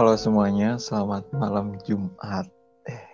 Halo 0.00 0.16
semuanya, 0.16 0.80
selamat 0.80 1.28
malam 1.36 1.76
Jumat. 1.84 2.48
Eh, 2.88 3.04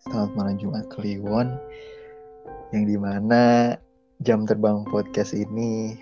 selamat 0.00 0.32
malam 0.32 0.56
Jumat 0.56 0.88
Kliwon. 0.88 1.60
Yang 2.72 2.84
di 2.88 2.96
mana 2.96 3.76
jam 4.24 4.48
terbang 4.48 4.80
podcast 4.88 5.36
ini 5.36 5.92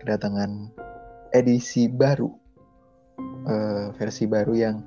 kedatangan 0.00 0.72
edisi 1.36 1.92
baru, 1.92 2.32
uh, 3.44 3.92
versi 4.00 4.24
baru 4.24 4.56
yang 4.56 4.80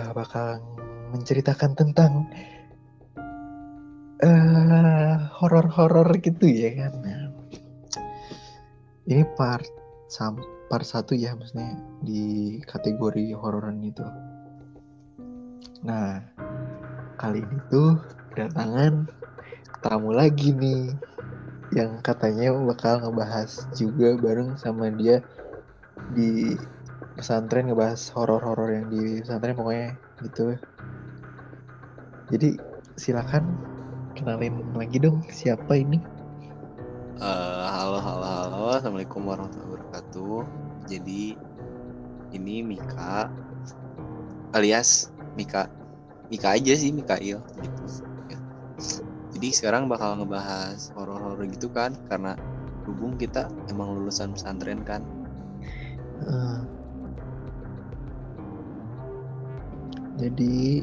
uh, 0.00 0.10
bakal 0.16 0.64
menceritakan 1.12 1.76
tentang 1.76 2.24
uh, 4.24 5.28
horor-horor 5.44 6.08
gitu 6.24 6.48
ya 6.48 6.72
kan. 6.72 6.92
Nah, 7.04 7.20
ini 9.12 9.28
part 9.36 9.68
sam 10.08 10.53
part 10.68 10.86
satu 10.86 11.12
ya 11.12 11.36
maksudnya 11.36 11.76
di 12.00 12.58
kategori 12.64 13.36
hororan 13.36 13.80
itu. 13.84 14.04
Nah, 15.84 16.24
kali 17.20 17.44
ini 17.44 17.58
tuh 17.68 18.00
kedatangan 18.32 19.06
tamu 19.84 20.16
lagi 20.16 20.56
nih 20.56 20.96
yang 21.76 22.00
katanya 22.00 22.54
bakal 22.64 23.02
ngebahas 23.02 23.68
juga 23.76 24.16
bareng 24.16 24.56
sama 24.56 24.88
dia 24.94 25.20
di 26.16 26.56
pesantren 27.14 27.70
ngebahas 27.70 28.00
horor-horor 28.16 28.70
yang 28.72 28.86
di 28.88 29.20
pesantren 29.20 29.56
pokoknya 29.58 29.90
gitu. 30.24 30.56
Jadi 32.32 32.56
silakan 32.96 33.44
kenalin 34.16 34.64
lagi 34.72 35.02
dong 35.02 35.20
siapa 35.28 35.76
ini? 35.76 36.13
Assalamualaikum 38.74 39.30
warahmatullahi 39.30 39.70
wabarakatuh. 39.70 40.38
Jadi 40.90 41.38
ini 42.34 42.58
Mika 42.66 43.30
alias 44.50 45.14
Mika 45.38 45.70
Mika 46.26 46.58
aja 46.58 46.74
sih 46.74 46.90
Mikail 46.90 47.38
gitu. 47.38 47.84
Jadi 49.30 49.48
sekarang 49.54 49.86
bakal 49.86 50.18
ngebahas 50.18 50.90
horor-horor 50.98 51.46
gitu 51.54 51.70
kan 51.70 51.94
karena 52.10 52.34
hubung 52.82 53.14
kita 53.14 53.46
emang 53.70 53.94
lulusan 53.94 54.34
pesantren 54.34 54.82
kan. 54.82 55.06
Uh, 56.26 56.66
jadi 60.18 60.82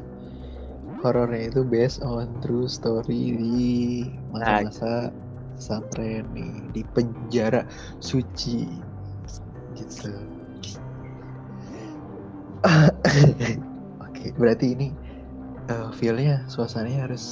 horornya 1.04 1.52
itu 1.52 1.68
based 1.68 2.00
on 2.08 2.32
true 2.40 2.72
story 2.72 3.36
di 3.36 4.08
masa-masa 4.32 5.12
pesantren 5.62 6.26
nih 6.34 6.74
di 6.74 6.82
penjara 6.82 7.62
suci 8.02 8.66
gitu. 9.78 10.10
Oke, 14.02 14.34
berarti 14.42 14.74
ini 14.74 14.90
uh, 15.70 15.94
feelnya 15.94 16.50
suasananya 16.50 17.06
harus 17.06 17.26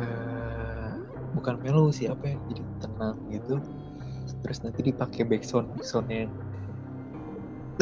uh, 0.00 0.96
bukan 1.36 1.60
melo 1.60 1.92
sih 1.92 2.08
apa 2.08 2.32
ya 2.32 2.36
jadi 2.48 2.62
tenang 2.80 3.20
gitu. 3.28 3.60
Terus 4.40 4.64
nanti 4.64 4.80
dipakai 4.80 5.28
backsound 5.28 5.76
backsoundnya 5.76 6.24
yang 6.24 6.32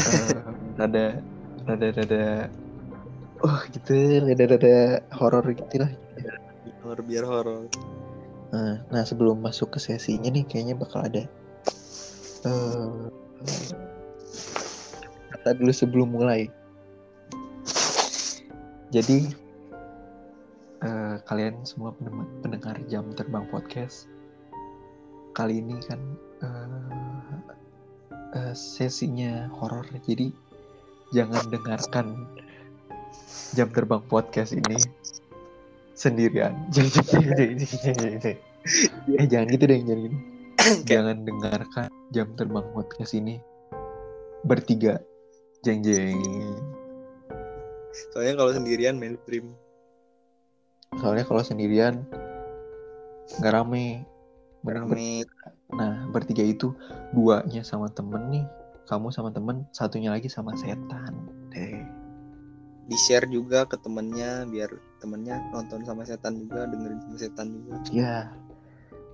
uh, 0.03 0.51
rada 0.83 1.23
rada 1.63 1.89
rada 1.95 2.27
oh 3.39 3.59
gitu 3.71 3.95
rada 4.27 4.45
rada 4.51 4.77
horor 5.15 5.47
gitu 5.55 5.79
lah. 5.79 5.95
Horor 6.83 7.07
biar 7.07 7.23
horor. 7.23 7.71
Nah, 8.49 8.81
nah 8.89 9.03
sebelum 9.05 9.45
masuk 9.45 9.77
ke 9.77 9.79
sesinya 9.81 10.33
nih 10.33 10.45
kayaknya 10.49 10.75
bakal 10.79 11.05
ada 11.05 11.29
uh, 12.49 13.13
kata 15.37 15.51
dulu 15.59 15.73
sebelum 15.73 16.09
mulai. 16.17 16.49
Jadi 18.89 19.29
uh, 20.81 21.21
kalian 21.29 21.61
semua 21.69 21.93
pendengar 22.41 22.81
jam 22.89 23.05
terbang 23.13 23.45
podcast 23.53 24.09
kali 25.37 25.63
ini 25.63 25.79
kan 25.87 26.01
uh, 26.43 27.39
uh, 28.35 28.55
sesinya 28.57 29.47
horor 29.55 29.87
jadi 30.03 30.35
jangan 31.15 31.47
dengarkan 31.49 32.27
jam 33.55 33.71
terbang 33.71 34.03
podcast 34.11 34.53
ini 34.57 34.77
sendirian. 35.99 36.55
eh 39.19 39.27
jangan 39.27 39.47
gitu 39.51 39.65
deh, 39.67 39.79
jangan 39.83 40.01
gitu. 40.07 40.19
jangan 40.87 41.17
dengarkan 41.27 41.89
jam 42.15 42.31
terbang 42.39 42.67
podcast 42.71 43.19
ini 43.19 43.43
bertiga. 44.47 45.03
Jeng 45.67 45.83
jeng. 45.83 46.23
Soalnya 48.15 48.39
kalau 48.39 48.55
sendirian 48.55 48.95
mainstream. 48.95 49.59
Soalnya 51.03 51.27
kalau 51.27 51.43
sendirian 51.43 52.07
nggak 53.43 53.53
rame. 53.59 54.07
Rame. 54.63 55.27
Nah 55.75 56.07
bertiga 56.15 56.47
itu 56.47 56.71
duanya 57.11 57.67
sama 57.67 57.91
temen 57.91 58.31
nih, 58.31 58.47
kamu 58.87 59.11
sama 59.11 59.35
temen, 59.35 59.67
satunya 59.75 60.15
lagi 60.15 60.31
sama 60.31 60.55
setan. 60.55 61.27
Deh 61.51 61.99
di 62.89 62.97
share 62.97 63.29
juga 63.29 63.69
ke 63.69 63.77
temennya 63.77 64.49
biar 64.49 64.73
temennya 64.99 65.39
nonton 65.55 65.83
sama 65.87 66.03
setan 66.03 66.39
juga 66.39 66.67
dengerin 66.67 66.99
sama 67.03 67.17
setan 67.19 67.47
juga. 67.55 67.75
Ya 67.91 68.31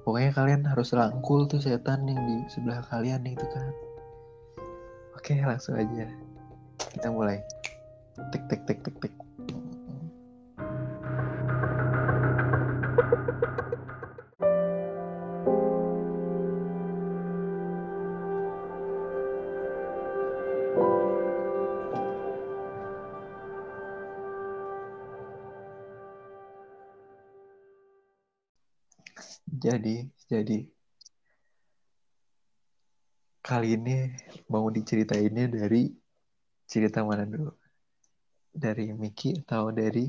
pokoknya 0.04 0.30
kalian 0.36 0.62
harus 0.68 0.92
rangkul 0.92 1.48
tuh 1.48 1.64
setan 1.64 2.04
yang 2.04 2.20
di 2.28 2.44
sebelah 2.52 2.84
kalian 2.92 3.24
itu 3.24 3.46
kan 3.52 3.72
oke 5.16 5.32
langsung 5.44 5.80
aja. 5.80 6.06
Kita 6.92 7.08
mulai. 7.08 7.40
Tek 8.30 8.46
tek 8.46 8.60
tek 8.68 8.78
tek 8.84 8.96
tek 9.00 9.14
kali 33.64 33.80
ini 33.80 34.12
mau 34.52 34.68
diceritainnya 34.68 35.48
dari 35.48 35.88
cerita 36.68 37.00
mana 37.00 37.24
dulu? 37.24 37.48
Dari 38.52 38.92
Miki 38.92 39.40
atau 39.40 39.72
dari 39.72 40.04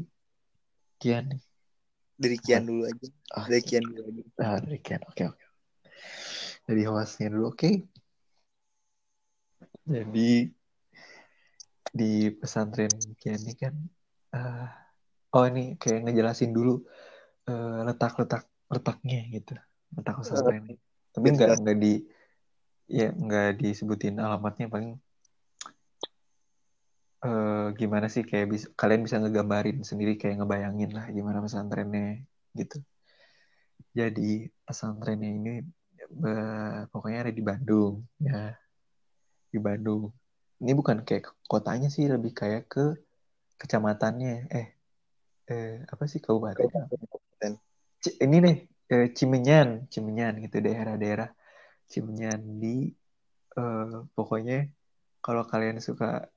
Kian? 0.99 1.31
Dari 2.19 2.35
Kian 2.35 2.67
dulu 2.67 2.83
aja. 2.83 3.07
Oh, 3.39 3.47
dari 3.47 3.63
Kian 3.63 3.87
dulu 3.87 4.11
aja. 4.11 4.23
Ah, 4.43 4.59
dari 4.59 4.79
Kian. 4.83 4.99
Oke, 5.07 5.23
okay, 5.23 5.25
oke. 5.31 5.39
Okay. 5.39 5.47
Dari 6.67 6.83
hostnya 6.83 7.31
dulu, 7.31 7.55
oke? 7.55 7.55
Okay? 7.55 7.75
Jadi 9.87 10.51
di 11.95 12.11
pesantren 12.35 12.91
Kian 13.15 13.39
ini 13.39 13.55
kan, 13.55 13.71
uh, 14.35 14.67
oh 15.31 15.47
ini 15.47 15.79
kayak 15.79 16.11
ngejelasin 16.11 16.51
dulu 16.51 16.83
uh, 17.47 17.87
letak-letak 17.87 18.51
letaknya 18.67 19.23
gitu 19.31 19.55
letak 19.95 20.19
pesantren 20.19 20.67
ini 20.67 20.75
tapi 21.15 21.27
nggak 21.31 21.63
nggak 21.63 21.77
di 21.79 22.03
ya 22.85 23.09
nggak 23.09 23.57
disebutin 23.57 24.21
alamatnya 24.21 24.69
paling 24.69 24.93
uh, 27.25 27.73
gimana 27.73 28.07
sih 28.11 28.21
kayak 28.21 28.47
bisa 28.53 28.67
kalian 28.77 29.01
bisa 29.01 29.17
ngegambarin 29.17 29.81
sendiri 29.81 30.17
kayak 30.21 30.41
ngebayangin 30.41 30.91
lah 30.93 31.05
gimana 31.09 31.41
pesantrennya 31.41 32.21
gitu. 32.53 32.77
Jadi 33.95 34.51
pesantrennya 34.67 35.29
ini 35.31 35.53
uh, 36.21 36.85
pokoknya 36.93 37.29
ada 37.29 37.33
di 37.33 37.43
Bandung 37.43 38.05
ya. 38.21 38.53
Di 39.49 39.59
Bandung. 39.59 40.11
Ini 40.61 40.71
bukan 40.71 41.03
kayak 41.03 41.31
kotanya 41.49 41.89
sih 41.91 42.05
lebih 42.07 42.31
kayak 42.31 42.69
ke 42.69 42.85
kecamatannya. 43.59 44.51
Eh 44.51 44.67
eh 45.49 45.83
apa 45.89 46.03
sih 46.05 46.19
kabupaten? 46.21 46.69
Ini 48.05 48.37
nih 48.37 48.57
eh, 48.93 49.07
Cimenyan, 49.17 49.89
Cimenyan 49.89 50.37
gitu 50.45 50.61
daerah-daerah 50.61 51.29
Cimenyan 51.85 52.41
di 52.61 52.89
eh, 53.55 53.97
pokoknya 54.13 54.69
kalau 55.21 55.43
kalian 55.45 55.81
suka 55.81 56.29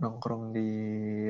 nongkrong 0.00 0.56
di 0.56 0.70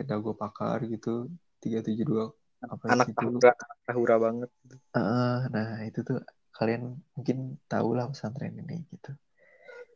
Dago 0.07 0.35
Pakar 0.35 0.87
gitu 0.87 1.31
372 1.63 2.31
apa 2.61 2.85
anak 2.93 3.07
gitu. 3.11 3.19
tahura, 3.19 3.53
tahura 3.89 4.17
banget. 4.21 4.51
Uh, 4.95 5.49
nah 5.51 5.81
itu 5.83 6.05
tuh 6.05 6.21
kalian 6.55 7.01
mungkin 7.17 7.57
tahu 7.67 7.97
lah 7.97 8.07
pesantren 8.11 8.55
ini 8.55 8.85
gitu. 8.93 9.13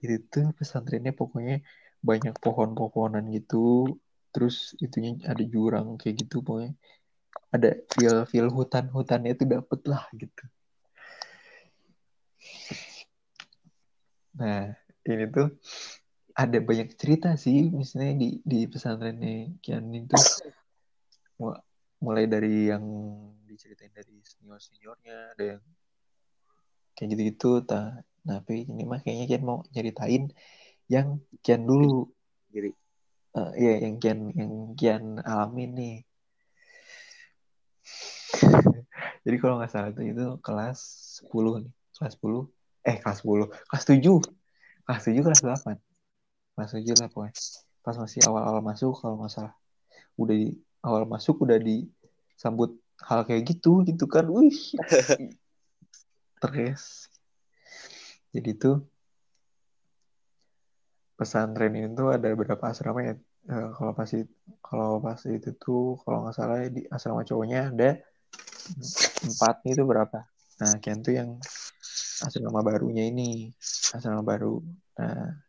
Itu 0.03 0.17
tuh 0.33 0.47
pesantrennya 0.57 1.13
pokoknya 1.15 1.63
banyak 2.05 2.37
pohon-pohonan 2.41 3.31
gitu, 3.33 3.89
terus 4.35 4.75
itunya 4.83 5.15
ada 5.31 5.47
jurang 5.47 5.95
kayak 5.95 6.27
gitu 6.27 6.43
pokoknya 6.43 6.75
ada 7.55 7.71
feel 7.95 8.27
feel 8.27 8.51
hutan 8.51 8.91
hutannya 8.91 9.39
itu 9.39 9.47
dapet 9.47 9.81
lah 9.87 10.03
gitu 10.19 10.45
nah 14.35 14.75
ini 15.07 15.25
tuh 15.31 15.49
ada 16.35 16.59
banyak 16.59 16.99
cerita 16.99 17.39
sih 17.39 17.71
misalnya 17.71 18.19
di 18.19 18.29
di 18.43 18.67
pesantrennya 18.67 19.55
Kian 19.63 19.87
itu 19.95 20.19
mulai 22.03 22.27
dari 22.27 22.69
yang 22.69 22.85
diceritain 23.47 23.95
dari 23.95 24.19
senior 24.27 24.59
seniornya 24.59 25.17
ada 25.39 25.45
yang 25.57 25.63
kayak 26.95 27.09
gitu 27.15 27.23
gitu 27.31 27.51
ta 27.63 28.03
nah, 28.27 28.43
tapi 28.43 28.67
ini 28.67 28.83
mah 28.83 28.99
kayaknya 29.03 29.27
Kian 29.31 29.45
mau 29.47 29.63
nyeritain 29.71 30.31
yang 30.89 31.21
Kian 31.41 31.65
dulu. 31.65 32.09
Jadi 32.53 32.71
uh, 33.37 33.53
ya 33.57 33.73
yang 33.85 33.97
Kian 34.01 34.21
yang 34.35 34.53
Kian 34.77 35.05
alamin 35.25 35.71
nih. 35.75 35.97
Jadi 39.25 39.37
kalau 39.41 39.61
nggak 39.61 39.73
salah 39.73 39.91
itu 39.93 40.03
itu 40.13 40.27
kelas 40.45 40.81
10 41.25 41.65
nih 41.65 41.73
kelas 41.95 42.15
10 42.21 42.49
eh 42.85 42.97
kelas 43.01 43.25
10 43.25 43.49
kelas 43.49 43.85
7 43.89 44.01
kelas 44.85 45.03
7 45.09 45.25
kelas 45.25 45.41
8 45.41 45.77
kelas 46.55 46.71
7 46.77 47.01
lah 47.01 47.09
pokoknya. 47.11 47.35
Pas 47.85 47.97
masih 48.01 48.21
awal-awal 48.25 48.63
masuk 48.65 48.97
kalau 48.97 49.21
nggak 49.21 49.33
salah. 49.33 49.55
Udah 50.17 50.37
di 50.37 50.57
awal 50.85 51.05
masuk 51.05 51.43
udah 51.45 51.59
disambut 51.59 52.77
hal 53.03 53.27
kayak 53.27 53.45
gitu 53.49 53.83
gitu 53.85 54.05
kan. 54.07 54.29
Wih 54.31 54.55
terus 56.45 57.09
jadi 58.37 58.53
tuh 58.53 58.85
pesantren 61.17 61.73
itu 61.73 62.05
ada 62.13 62.29
beberapa 62.35 62.69
asrama 62.69 63.01
ya. 63.01 63.15
Uh, 63.45 63.77
kalau 63.77 63.93
pas 63.93 64.09
itu 64.09 64.33
kalau 64.65 65.05
pas 65.05 65.21
itu 65.29 65.53
tuh 65.61 66.01
kalau 66.01 66.25
nggak 66.25 66.33
salah 66.33 66.65
di 66.65 66.89
asrama 66.89 67.29
cowoknya 67.29 67.73
ada 67.73 68.01
empat 69.29 69.57
itu 69.69 69.85
berapa? 69.85 70.25
Nah 70.65 70.81
Kian 70.81 71.05
tuh 71.05 71.13
yang 71.13 71.37
asrama 72.23 72.63
barunya 72.63 73.11
ini 73.11 73.51
asrama 73.91 74.23
baru. 74.23 74.63
Nah 75.01 75.43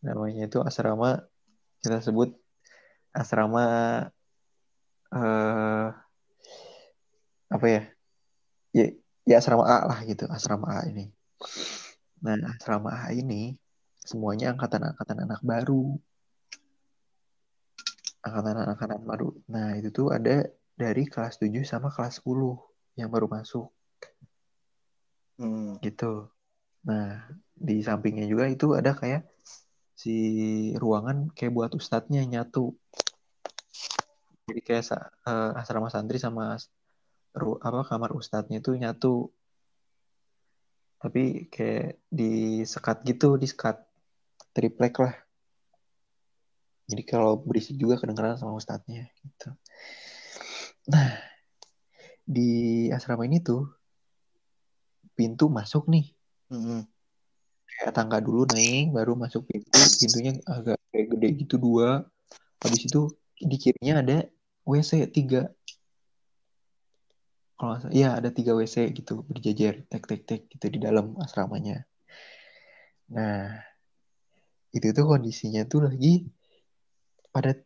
namanya 0.00 0.48
itu 0.48 0.58
asrama 0.64 1.20
kita 1.84 2.00
sebut 2.00 2.32
asrama 3.12 3.64
uh, 5.12 5.88
apa 7.52 7.66
ya? 7.68 7.82
Ya 8.72 8.86
ya 9.28 9.36
asrama 9.42 9.68
A 9.68 9.84
lah 9.84 10.00
gitu 10.08 10.24
asrama 10.32 10.80
A 10.80 10.88
ini. 10.88 11.12
Nah 12.24 12.40
asrama 12.56 12.96
A 12.96 13.12
ini 13.12 13.60
semuanya 14.00 14.56
angkatan-angkatan 14.56 15.28
anak 15.28 15.40
baru. 15.44 16.00
Angkatan-angkatan 18.24 19.02
baru. 19.04 19.28
Nah 19.52 19.76
itu 19.76 19.92
tuh 19.92 20.14
ada 20.14 20.48
dari 20.72 21.04
kelas 21.04 21.36
7 21.36 21.52
sama 21.68 21.92
kelas 21.92 22.24
10 22.24 22.56
yang 22.96 23.12
baru 23.12 23.28
masuk 23.28 23.68
hmm. 25.42 25.82
gitu. 25.82 26.30
Nah 26.86 27.26
di 27.52 27.82
sampingnya 27.82 28.26
juga 28.30 28.46
itu 28.46 28.74
ada 28.78 28.94
kayak 28.94 29.26
si 29.98 30.14
ruangan 30.78 31.30
kayak 31.34 31.52
buat 31.54 31.70
ustadznya 31.74 32.22
nyatu. 32.26 32.74
Jadi 34.46 34.60
kayak 34.62 34.82
uh, 35.26 35.58
asrama 35.58 35.90
santri 35.90 36.18
sama 36.18 36.58
ru, 37.34 37.58
apa 37.62 37.86
kamar 37.86 38.10
ustadznya 38.14 38.58
itu 38.62 38.74
nyatu. 38.74 39.30
Tapi 41.02 41.50
kayak 41.50 41.98
di 42.06 42.62
sekat 42.62 43.02
gitu 43.06 43.34
di 43.38 43.46
sekat 43.50 43.82
triplek 44.54 44.94
lah. 45.02 45.14
Jadi 46.86 47.02
kalau 47.06 47.38
berisik 47.38 47.78
juga 47.78 47.98
kedengeran 47.98 48.38
sama 48.38 48.58
ustadznya 48.58 49.06
gitu. 49.22 49.54
Nah 50.90 51.14
di 52.22 52.86
asrama 52.90 53.26
ini 53.26 53.42
tuh 53.42 53.81
pintu 55.16 55.48
masuk 55.48 55.88
nih. 55.88 56.12
Mm-hmm. 56.52 56.80
kayak 57.72 57.96
tangga 57.96 58.20
dulu 58.20 58.44
naik 58.52 58.92
baru 58.92 59.16
masuk 59.16 59.48
pintu 59.48 59.72
pintunya 59.96 60.36
agak 60.44 60.76
kayak 60.92 61.06
gede 61.16 61.28
gitu 61.44 61.56
dua. 61.56 62.04
Habis 62.60 62.86
itu 62.86 63.08
di 63.40 63.56
kirinya 63.56 64.04
ada 64.04 64.18
WC 64.68 65.08
tiga. 65.10 65.48
Kalau 67.56 67.78
ya 67.94 68.18
ada 68.18 68.28
tiga 68.28 68.52
WC 68.52 68.92
gitu 68.92 69.24
berjajar 69.24 69.82
tek 69.88 70.04
tek 70.04 70.22
tek 70.28 70.40
gitu 70.52 70.66
di 70.68 70.78
dalam 70.78 71.16
asramanya. 71.18 71.82
Nah 73.10 73.56
itu 74.72 74.88
tuh 74.92 75.04
kondisinya 75.04 75.64
tuh 75.68 75.88
lagi 75.88 76.28
pada 77.32 77.56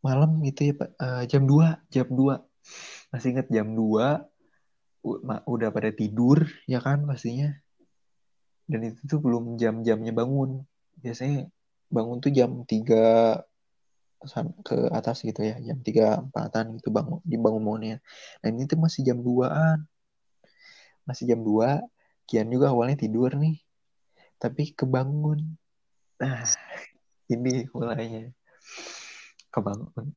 malam 0.00 0.40
gitu 0.44 0.72
ya 0.72 0.74
Pak. 0.76 0.90
Uh, 0.96 1.22
jam 1.28 1.42
2 1.44 1.92
jam 1.92 2.08
2 2.08 3.12
masih 3.12 3.28
ingat 3.36 3.46
jam 3.52 3.68
2 3.72 4.37
udah 5.46 5.68
pada 5.70 5.90
tidur 5.94 6.46
ya 6.66 6.82
kan 6.82 7.06
pastinya. 7.06 7.54
Dan 8.68 8.92
itu 8.92 9.00
tuh 9.08 9.20
belum 9.22 9.56
jam-jamnya 9.56 10.12
bangun. 10.12 10.62
Biasanya 11.00 11.48
bangun 11.88 12.18
tuh 12.20 12.32
jam 12.34 12.64
3 12.66 13.40
ke 14.66 14.76
atas 14.90 15.22
gitu 15.22 15.46
ya 15.46 15.62
jam 15.62 15.78
3 15.78 16.26
empatan 16.26 16.74
gitu 16.82 16.90
bangun 16.90 17.22
dibangun 17.22 17.62
bangunnya. 17.62 17.96
Nah 18.42 18.48
ini 18.50 18.66
tuh 18.66 18.78
masih 18.82 19.06
jam 19.06 19.22
2an 19.22 19.86
masih 21.06 21.24
jam 21.30 21.40
2 21.40 21.80
Kian 22.28 22.50
juga 22.52 22.74
awalnya 22.74 22.98
tidur 23.00 23.32
nih 23.38 23.56
tapi 24.42 24.74
kebangun. 24.74 25.56
Nah 26.18 26.42
ini 27.34 27.66
mulainya. 27.70 28.34
Kebangun. 29.48 30.12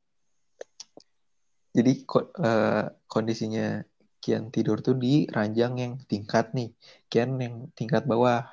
Jadi 1.71 2.03
uh, 2.03 2.91
kondisinya 3.07 3.79
Kian 4.21 4.53
tidur 4.53 4.85
tuh 4.85 4.93
di 4.93 5.25
ranjang 5.25 5.73
yang 5.81 5.93
tingkat 6.05 6.53
nih 6.53 6.69
Kian 7.09 7.41
yang 7.41 7.73
tingkat 7.73 8.05
bawah. 8.05 8.45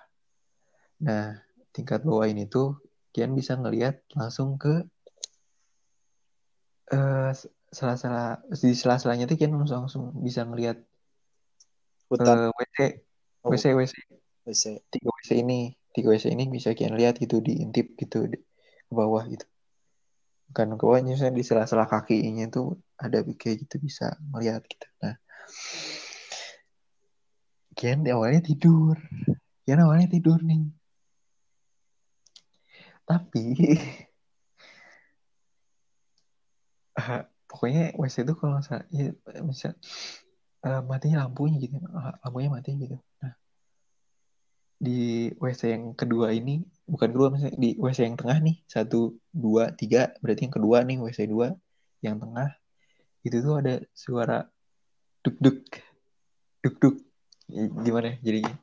Nah 1.05 1.37
tingkat 1.77 2.03
bawah 2.03 2.25
ini 2.25 2.49
tuh 2.49 2.81
Kian 3.13 3.37
bisa 3.37 3.55
ngelihat 3.61 4.01
langsung 4.17 4.57
ke 4.57 4.89
uh, 6.97 7.31
salah-salah 7.69 8.41
di 8.49 8.73
sela-selanya 8.73 9.29
tuh 9.29 9.37
Kian 9.37 9.53
langsung, 9.53 9.85
langsung 9.85 10.05
bisa 10.25 10.49
ngelihat 10.49 10.81
uh, 12.17 12.49
WC 12.57 13.05
oh. 13.45 13.53
WC 13.53 13.65
WC 13.77 13.95
WC 14.49 14.65
tiga 14.89 15.09
WC 15.21 15.31
ini 15.45 15.77
tiga 15.93 16.09
WC 16.17 16.33
ini 16.33 16.49
bisa 16.49 16.73
Kian 16.73 16.97
lihat 16.97 17.21
gitu 17.21 17.45
diintip 17.45 17.93
gitu 18.01 18.25
di, 18.25 18.41
ke 18.89 18.93
bawah 18.97 19.29
gitu. 19.29 19.45
Kan 20.57 20.73
ke 20.73 20.81
bawah 20.81 21.05
misalnya 21.05 21.37
di 21.37 21.45
sela-sela 21.45 21.85
kakinya 21.85 22.49
tuh 22.49 22.81
ada 22.97 23.21
kayak 23.21 23.69
gitu 23.69 23.77
bisa 23.85 24.17
melihat 24.33 24.65
gitu. 24.65 24.89
Nah 25.05 25.28
Kian 27.79 28.03
di 28.03 28.11
awalnya 28.11 28.43
tidur. 28.43 28.97
Kian 29.63 29.81
awalnya 29.85 30.09
tidur 30.11 30.43
nih. 30.43 30.67
Tapi 33.09 33.45
uh, 36.99 37.23
pokoknya 37.49 37.97
WC 37.97 38.29
itu 38.29 38.35
kalau 38.37 38.61
misalnya 38.61 38.85
ya, 38.93 39.41
misal 39.41 39.73
uh, 40.69 40.83
matinya 40.85 41.25
lampunya 41.25 41.57
gitu 41.63 41.81
lampunya 42.21 42.49
mati 42.53 42.77
gitu. 42.77 42.97
Nah 43.25 43.33
di 44.79 45.27
WC 45.43 45.75
yang 45.75 45.85
kedua 45.99 46.31
ini 46.31 46.63
bukan 46.87 47.11
kedua 47.11 47.35
misalnya 47.35 47.59
di 47.59 47.75
WC 47.75 47.99
yang 48.07 48.15
tengah 48.15 48.39
nih 48.39 48.57
satu 48.71 49.19
dua 49.35 49.75
tiga 49.75 50.15
berarti 50.23 50.47
yang 50.47 50.55
kedua 50.55 50.87
nih 50.87 51.03
WC 51.03 51.27
dua 51.27 51.51
yang 51.99 52.23
tengah 52.23 52.55
itu 53.27 53.43
tuh 53.43 53.59
ada 53.59 53.83
suara 53.91 54.47
duk 55.29 55.37
duk 55.45 55.59
duk 56.65 56.75
duk 56.81 56.97
gimana 57.85 58.17
jadinya 58.25 58.57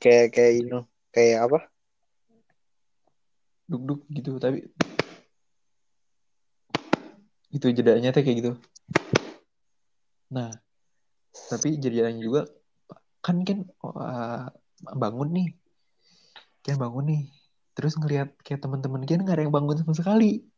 kayak 0.00 0.32
kayak 0.32 0.52
ini 0.64 0.80
kayak 1.12 1.38
apa? 1.44 1.58
Duk 3.66 3.82
duk 3.86 4.00
gitu 4.10 4.40
tapi 4.40 4.66
itu 7.50 7.66
jedanya 7.74 8.14
tuh 8.14 8.22
kayak 8.22 8.36
gitu. 8.38 8.52
Nah 10.30 10.50
tapi 11.50 11.76
jedanya 11.76 12.16
juga 12.16 12.46
kan 13.20 13.42
kan 13.42 13.66
uh, 13.84 14.48
bangun 14.94 15.30
nih. 15.34 15.48
Kan 16.62 16.78
bangun 16.78 17.04
nih. 17.10 17.22
Terus 17.74 17.98
ngelihat 17.98 18.38
kayak 18.40 18.62
teman-teman 18.62 19.02
kan 19.04 19.20
nggak 19.20 19.36
ada 19.36 19.44
yang 19.44 19.54
bangun 19.54 19.76
sama 19.78 19.94
sekali 19.94 20.49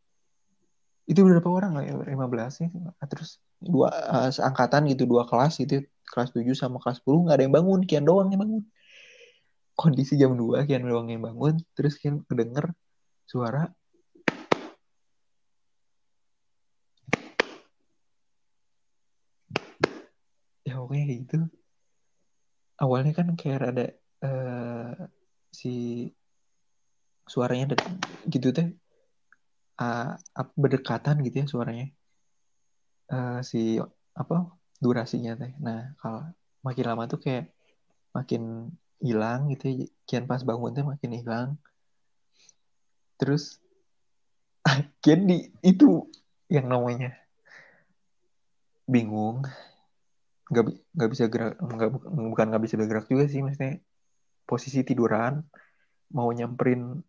itu 1.10 1.20
berapa 1.26 1.48
orang 1.50 1.72
lah 1.74 1.82
ya? 1.82 1.94
15 1.98 2.50
sih. 2.50 2.68
Terus 3.10 3.42
dua 3.58 3.90
uh, 3.90 4.30
seangkatan 4.30 4.86
gitu 4.90 5.06
dua 5.06 5.26
kelas 5.26 5.58
itu 5.62 5.82
kelas 6.06 6.30
7 6.34 6.44
sama 6.54 6.78
kelas 6.82 7.02
10 7.02 7.26
nggak 7.26 7.36
ada 7.36 7.44
yang 7.46 7.54
bangun. 7.54 7.80
Kian 7.88 8.04
doang 8.06 8.28
yang 8.30 8.42
bangun. 8.42 8.62
Kondisi 9.74 10.14
jam 10.20 10.36
2 10.38 10.62
kian 10.68 10.86
doang 10.86 11.08
yang 11.10 11.22
bangun. 11.24 11.58
Terus 11.74 11.98
kian 11.98 12.22
kedenger 12.28 12.70
suara. 13.26 13.66
Ya 20.62 20.78
pokoknya 20.78 21.04
kayak 21.10 21.20
gitu. 21.26 21.38
Awalnya 22.78 23.12
kan 23.14 23.26
kayak 23.34 23.60
ada 23.74 23.86
uh, 24.22 24.94
si 25.50 26.06
suaranya 27.26 27.78
gitu 28.26 28.50
teh 28.50 28.81
uh, 29.82 30.46
berdekatan 30.54 31.22
gitu 31.26 31.42
ya 31.42 31.46
suaranya. 31.50 31.86
Uh, 33.10 33.40
si 33.44 33.82
apa 34.14 34.48
durasinya 34.78 35.34
teh. 35.34 35.52
Nah 35.58 35.92
kalau 35.98 36.30
makin 36.62 36.84
lama 36.86 37.04
tuh 37.10 37.20
kayak 37.20 37.50
makin 38.14 38.72
hilang 39.02 39.50
gitu 39.50 39.64
ya. 39.68 39.86
Kian 40.06 40.24
pas 40.30 40.42
bangun 40.46 40.72
tuh 40.72 40.86
makin 40.86 41.10
hilang. 41.18 41.48
Terus 43.18 43.58
Kian 45.02 45.26
di 45.26 45.50
itu 45.66 46.06
yang 46.46 46.70
namanya 46.70 47.18
bingung. 48.86 49.42
Nggak 50.52 50.64
nggak 50.94 51.10
bisa 51.10 51.24
gerak 51.32 51.54
nggak 51.58 51.90
bukan 52.30 52.46
nggak 52.52 52.64
bisa 52.64 52.76
bergerak 52.76 53.06
juga 53.08 53.24
sih 53.24 53.40
maksudnya 53.40 53.80
posisi 54.44 54.84
tiduran 54.84 55.40
mau 56.12 56.28
nyamperin 56.28 57.00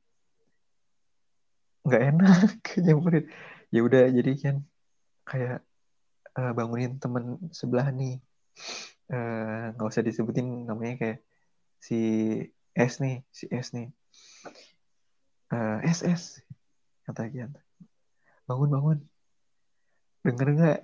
nggak 1.84 2.04
enak 2.10 2.52
nyamperin. 2.86 3.26
Ya 3.74 3.80
udah 3.84 4.04
jadi 4.10 4.32
kan 4.40 4.56
kayak 5.28 5.60
eh, 6.38 6.52
bangunin 6.58 7.00
temen 7.04 7.40
sebelah 7.52 7.88
nih. 7.92 8.20
Eh, 9.12 9.64
nggak 9.76 9.90
usah 9.92 10.04
disebutin 10.04 10.68
namanya 10.68 10.96
kayak 11.02 11.20
si 11.84 12.00
S 12.74 13.04
nih 13.04 13.22
si 13.30 13.46
S 13.52 13.76
nih. 13.76 13.88
Eh, 15.54 15.78
S 15.84 16.00
S 16.02 16.24
kata 17.04 17.28
Kian 17.30 17.52
bangun 18.48 18.70
bangun. 18.72 19.00
Denger 20.24 20.48
nggak? 20.56 20.80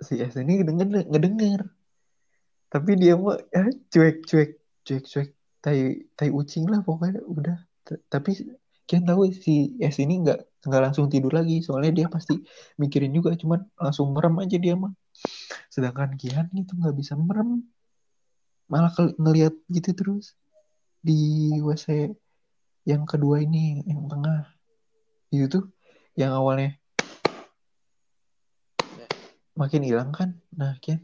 Si 0.00 0.14
S 0.20 0.34
ini 0.40 0.64
denger 0.64 1.08
ngedenger. 1.08 1.62
Tapi 2.72 2.90
dia 2.98 3.14
mah 3.14 3.38
ya, 3.54 3.70
cuek 3.92 4.26
cuek 4.26 4.50
cuek 4.82 5.04
cuek. 5.04 5.28
Tai 5.64 5.80
tai 6.16 6.28
ucing 6.28 6.68
lah 6.68 6.84
pokoknya 6.84 7.24
udah. 7.24 7.56
T- 7.84 8.02
tapi 8.12 8.36
Kian 8.84 9.08
tahu 9.08 9.32
si 9.32 9.72
S 9.80 9.96
ini 10.00 10.20
nggak 10.20 10.64
nggak 10.64 10.82
langsung 10.90 11.08
tidur 11.08 11.32
lagi 11.32 11.60
soalnya 11.64 12.04
dia 12.04 12.06
pasti 12.08 12.40
mikirin 12.80 13.12
juga 13.12 13.32
cuman 13.36 13.64
langsung 13.80 14.12
merem 14.12 14.36
aja 14.44 14.56
dia 14.60 14.74
mah. 14.76 14.92
Sedangkan 15.72 16.16
Kian 16.20 16.52
itu 16.52 16.72
nggak 16.76 16.96
bisa 16.96 17.16
merem. 17.16 17.64
Malah 18.68 18.92
ngeliat 19.16 19.56
gitu 19.72 19.90
terus 19.96 20.36
di 21.00 21.52
WC 21.60 22.12
yang 22.84 23.08
kedua 23.08 23.40
ini 23.40 23.80
yang 23.88 24.04
tengah. 24.08 24.52
Itu 25.32 25.46
tuh 25.48 25.64
yang 26.16 26.36
awalnya 26.36 26.76
makin 29.56 29.80
hilang 29.80 30.12
kan? 30.12 30.36
Nah 30.52 30.76
Kian 30.84 31.00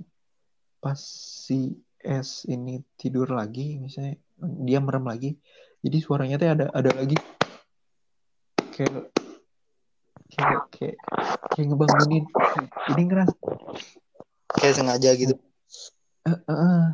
pas 0.80 1.00
si 1.44 1.76
S 2.00 2.48
ini 2.48 2.80
tidur 2.96 3.28
lagi 3.28 3.76
misalnya 3.76 4.16
dia 4.64 4.80
merem 4.80 5.04
lagi 5.04 5.36
jadi 5.84 5.96
suaranya 6.00 6.40
tuh 6.40 6.48
ada 6.48 6.66
ada 6.72 6.90
lagi 6.96 7.16
kayak 8.80 9.12
kayak 10.32 10.60
kayak, 10.72 10.96
kayak 11.52 11.66
ngebangunin. 11.68 12.24
Ini 12.96 13.02
ngeras 13.04 13.30
kayak 14.56 14.74
sengaja 14.80 15.10
gitu. 15.20 15.36
Eh, 16.24 16.32
eh, 16.32 16.86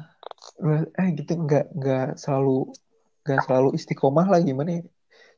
eh, 0.67 0.83
eh 0.99 1.09
gitu 1.15 1.33
nggak 1.47 1.67
nggak 1.79 2.09
selalu 2.19 2.75
nggak 3.23 3.41
selalu 3.47 3.69
istiqomah 3.79 4.27
lah 4.27 4.43
gimana 4.43 4.83
ya? 4.83 4.85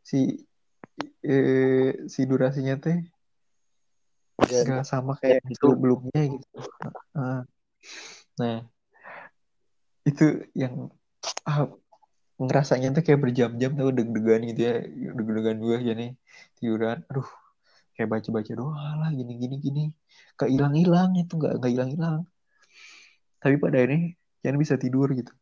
Si 0.00 0.40
eh, 1.20 2.08
si 2.08 2.20
durasinya 2.24 2.80
teh 2.80 2.96
Nggak- 4.40 4.88
sama 4.88 5.20
kayak 5.20 5.44
gitu. 5.52 5.76
sebelumnya 5.76 6.22
gitu. 6.32 6.56
Ah. 7.12 7.44
nah 8.38 8.62
itu 10.06 10.46
yang 10.56 10.88
ah, 11.44 11.68
ngerasanya 12.38 12.94
tuh 12.94 13.02
kayak 13.02 13.20
berjam-jam 13.20 13.70
tuh 13.74 13.90
deg-degan 13.90 14.40
gitu 14.54 14.60
ya 14.62 14.74
deg-degan 14.86 15.58
gue 15.58 15.76
jadi 15.82 16.06
tiduran. 16.58 17.02
Aduh 17.10 17.26
kayak 17.98 18.08
baca-baca 18.14 18.52
doa 18.54 18.88
lah 19.02 19.10
gini 19.10 19.42
gini 19.42 19.56
gini. 19.58 19.84
Gak 20.38 20.50
hilang-hilang 20.54 21.18
itu 21.18 21.34
nggak 21.34 21.58
nggak 21.58 21.72
hilang-hilang. 21.74 22.22
Tapi 23.42 23.54
pada 23.58 23.76
akhirnya 23.82 24.14
jangan 24.42 24.58
bisa 24.62 24.74
tidur 24.78 25.10
gitu. 25.18 25.34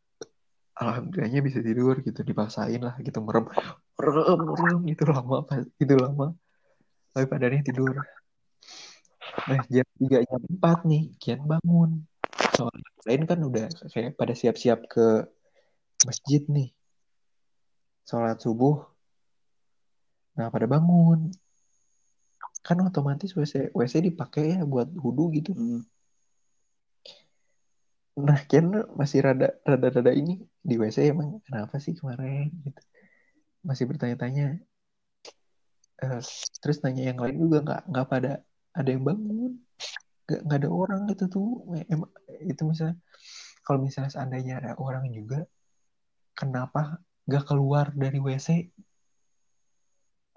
Alhamdulillahnya 0.77 1.41
bisa 1.45 1.61
tidur 1.61 2.01
gitu 2.05 2.21
dipaksain 2.21 2.81
lah 2.81 2.97
gitu 3.01 3.21
merem 3.25 3.49
merem 3.97 4.41
merem 4.45 4.79
gitu 4.89 5.05
lama 5.09 5.45
pas 5.45 5.65
itu 5.77 5.95
lama. 5.97 6.33
Tapi 7.13 7.25
pada 7.29 7.45
akhirnya 7.45 7.65
tidur. 7.65 7.93
Nah 9.53 9.61
jam 9.69 9.89
tiga 10.01 10.19
jam 10.25 10.41
empat 10.49 10.79
nih 10.89 11.13
kian 11.21 11.45
bangun. 11.45 12.09
Soalnya 12.57 12.89
lain 13.05 13.23
kan 13.29 13.39
udah 13.45 13.69
kayak 13.93 14.17
pada 14.17 14.33
siap-siap 14.33 14.89
ke 14.89 15.29
masjid 16.05 16.45
nih 16.49 16.76
sholat 18.07 18.39
subuh. 18.39 18.87
Nah 20.39 20.49
pada 20.49 20.67
bangun. 20.71 21.35
Kan 22.63 22.79
otomatis 22.83 23.35
WC 23.35 23.75
WC 23.75 23.95
dipakai 24.11 24.57
ya 24.57 24.63
buat 24.63 24.89
wudhu 24.95 25.35
gitu. 25.35 25.53
Hmm. 25.53 25.83
nah 28.17 28.41
Kian 28.49 28.73
masih 28.97 29.21
rada 29.21 29.53
rada 29.61 29.93
rada 29.93 30.09
ini 30.09 30.41
di 30.65 30.81
WC 30.81 31.13
emang 31.13 31.37
kenapa 31.45 31.77
sih 31.77 31.93
kemarin 31.93 32.49
gitu. 32.65 32.81
Masih 33.61 33.85
bertanya-tanya. 33.85 34.57
Eh, 36.01 36.21
terus 36.63 36.81
nanya 36.81 37.13
yang 37.13 37.19
lain 37.21 37.37
juga 37.37 37.59
nggak 37.67 37.83
nggak 37.93 38.07
pada 38.09 38.33
ada 38.73 38.89
yang 38.89 39.05
bangun. 39.05 39.53
Nggak 40.25 40.41
nggak 40.49 40.59
ada 40.65 40.71
orang 40.73 41.01
itu 41.13 41.25
tuh. 41.29 41.49
Emang 41.93 42.11
itu 42.41 42.63
misalnya 42.65 42.97
kalau 43.67 43.79
misalnya 43.85 44.11
seandainya 44.15 44.55
ada 44.65 44.73
orang 44.81 45.05
juga 45.13 45.45
kenapa 46.33 47.03
nggak 47.27 47.45
keluar 47.45 47.91
dari 47.93 48.23
WC 48.23 48.71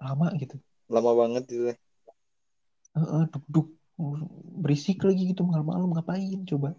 lama 0.00 0.32
gitu. 0.36 0.56
Lama 0.90 1.12
banget 1.14 1.42
gitu. 1.46 1.64
Heeh, 2.96 3.22
duk-duk 3.30 3.68
berisik 4.60 5.04
lagi 5.04 5.30
gitu 5.30 5.44
malam-malam 5.46 5.92
ngapain 5.92 6.40
coba? 6.48 6.74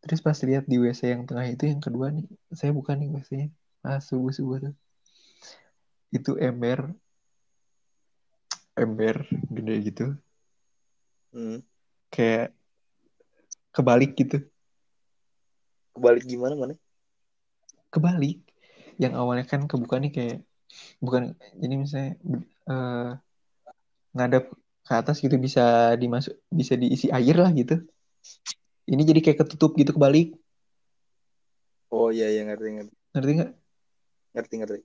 Terus 0.00 0.24
pas 0.24 0.38
lihat 0.40 0.64
di 0.64 0.80
WC 0.80 1.12
yang 1.12 1.22
tengah 1.28 1.44
itu 1.44 1.68
yang 1.68 1.82
kedua 1.82 2.08
nih 2.08 2.24
saya 2.56 2.72
bukan 2.72 2.96
nih 3.04 3.10
WC-nya 3.12 3.48
pas 3.84 4.00
subuh 4.00 4.32
subuh 4.32 4.56
tuh. 4.70 4.74
Itu 6.08 6.40
ember 6.40 6.96
ember 8.78 9.28
gede 9.52 9.76
gitu. 9.92 10.06
Hmm. 11.30 11.62
kayak 12.10 12.50
kebalik 13.70 14.18
gitu. 14.18 14.42
Kebalik 15.94 16.26
gimana 16.26 16.58
mana? 16.58 16.74
Kebalik 17.94 18.49
yang 19.02 19.12
awalnya 19.20 19.44
kan 19.48 19.60
kebuka 19.70 19.96
nih 20.02 20.12
kayak 20.16 20.36
bukan 21.04 21.22
jadi 21.62 21.74
misalnya 21.82 22.12
eh, 22.70 23.08
ngadap 24.16 24.44
ke 24.86 24.92
atas 25.00 25.16
gitu 25.24 25.36
bisa 25.46 25.94
dimasuk 26.02 26.34
bisa 26.50 26.74
diisi 26.76 27.06
air 27.16 27.36
lah 27.38 27.50
gitu. 27.54 27.80
Ini 28.90 29.02
jadi 29.06 29.20
kayak 29.24 29.38
ketutup 29.46 29.78
gitu 29.80 29.94
kebalik. 29.96 30.34
Oh 31.94 32.10
iya 32.14 32.26
iya 32.30 32.42
ngerti 32.46 32.66
ngerti. 32.76 32.94
Ngerti 33.14 33.30
nggak? 33.38 33.50
Ngerti 34.34 34.54
ngerti. 34.60 34.80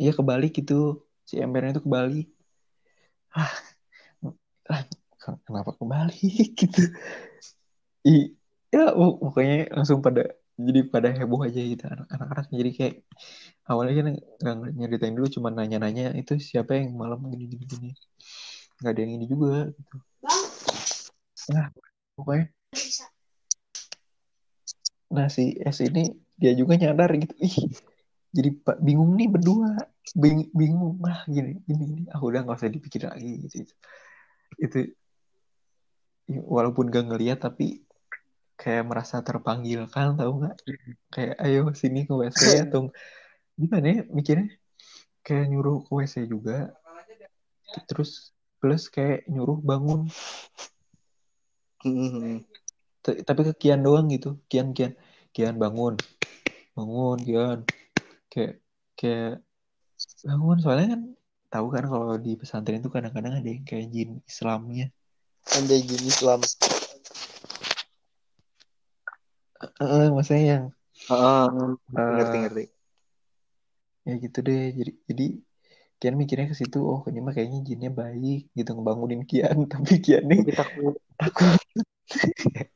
Iya 0.00 0.10
kebalik 0.16 0.52
gitu. 0.56 1.04
Si 1.28 1.34
embernya 1.40 1.76
itu 1.76 1.82
kebalik. 1.84 2.26
Ah, 3.36 3.52
ah 4.72 4.82
kenapa 5.46 5.70
kebalik 5.76 6.50
gitu? 6.60 6.82
I, 8.08 8.32
ya 8.72 8.96
pok- 8.96 9.18
pokoknya 9.20 9.68
langsung 9.76 10.00
pada 10.00 10.32
jadi 10.66 10.80
pada 10.92 11.08
heboh 11.14 11.40
aja 11.46 11.60
gitu. 11.60 11.84
Anak- 11.86 12.10
anak-anak 12.14 12.46
jadi 12.52 12.70
kayak 12.76 12.94
awalnya 13.70 13.94
kan 13.98 14.06
nggak 14.40 14.72
nyeritain 14.78 15.14
dulu 15.16 15.28
cuma 15.30 15.48
nanya-nanya 15.54 16.12
itu 16.20 16.36
siapa 16.40 16.76
yang 16.78 16.96
malam 16.96 17.20
gini 17.32 17.44
gini 17.52 17.64
gini? 17.66 17.90
Nggak 18.80 18.92
ada 18.92 19.00
yang 19.00 19.12
ini 19.16 19.26
juga 19.30 19.70
gitu. 19.72 19.96
Nah 21.54 21.66
pokoknya. 22.16 22.46
Nah 25.10 25.26
si 25.26 25.58
S 25.58 25.78
ini 25.82 26.14
dia 26.40 26.52
juga 26.54 26.78
nyadar 26.78 27.10
gitu. 27.16 27.34
Ih 27.40 27.56
jadi 28.30 28.50
pak 28.62 28.78
bingung 28.80 29.18
nih 29.18 29.28
berdua. 29.28 29.74
Bing, 30.10 30.50
bingung. 30.54 30.98
Lah 31.02 31.22
gini 31.26 31.60
gini 31.66 31.82
gini. 31.86 32.02
Ah 32.10 32.20
udah 32.22 32.42
nggak 32.42 32.58
usah 32.58 32.70
dipikir 32.72 33.06
lagi 33.06 33.46
gitu, 33.46 33.54
gitu. 33.62 33.74
itu 34.58 34.80
walaupun 36.30 36.86
gak 36.94 37.10
ngeliat 37.10 37.42
tapi 37.42 37.82
kayak 38.60 38.84
merasa 38.84 39.24
terpanggilkan 39.24 40.20
tahu 40.20 40.32
nggak? 40.44 40.56
Kayak 41.08 41.34
ayo 41.40 41.72
sini 41.72 42.04
ke 42.04 42.12
WC 42.12 42.40
atau 42.68 42.92
gimana 43.56 43.86
ya 43.88 44.00
mikirnya? 44.12 44.52
Kayak 45.24 45.48
nyuruh 45.48 45.80
ke 45.88 45.92
WC 45.96 46.28
juga. 46.28 46.76
Terus 47.88 48.36
plus 48.60 48.92
kayak 48.92 49.24
nyuruh 49.32 49.56
bangun. 49.64 50.12
Hmm. 51.80 52.44
Tapi 53.00 53.40
ke 53.48 53.54
Kian 53.56 53.80
doang 53.80 54.12
gitu. 54.12 54.36
Kian 54.52 54.76
Kian. 54.76 54.92
Kian 55.32 55.56
bangun. 55.56 55.96
Bangun 56.76 57.18
Kian. 57.24 57.64
Kayak 58.28 58.60
kayak 59.00 59.40
bangun. 60.28 60.56
Soalnya 60.60 60.88
kan 60.92 61.02
tahu 61.48 61.66
kan 61.72 61.84
kalau 61.88 62.20
di 62.20 62.36
pesantren 62.36 62.84
itu 62.84 62.92
kadang-kadang 62.92 63.40
ada 63.40 63.48
yang 63.48 63.64
kayak 63.64 63.88
jin 63.88 64.20
Islamnya. 64.28 64.92
Anjay 65.56 65.80
gini 65.80 66.12
Islam 66.12 66.44
eh 69.80 70.06
maksudnya 70.14 70.44
yang 70.52 70.64
ah 71.10 71.48
Eh, 71.90 72.12
ngerti 72.16 72.36
ngerti. 72.44 72.64
ya 74.08 74.14
gitu 74.24 74.38
deh. 74.46 74.62
Jadi 74.78 74.92
jadi 75.08 75.24
Kian 76.00 76.16
mikirnya 76.16 76.48
ke 76.48 76.56
situ 76.56 76.80
oh 76.80 77.00
ini 77.12 77.20
mah 77.20 77.32
kayaknya 77.36 77.60
jinnya 77.68 77.90
baik 77.92 78.40
gitu 78.56 78.70
ngebangunin 78.76 79.22
Kian. 79.28 79.56
Tapi 79.72 79.94
Kian 80.04 80.24
nih 80.30 80.40
tapi 80.48 80.52
takut. 80.60 80.94
takut. 81.20 81.60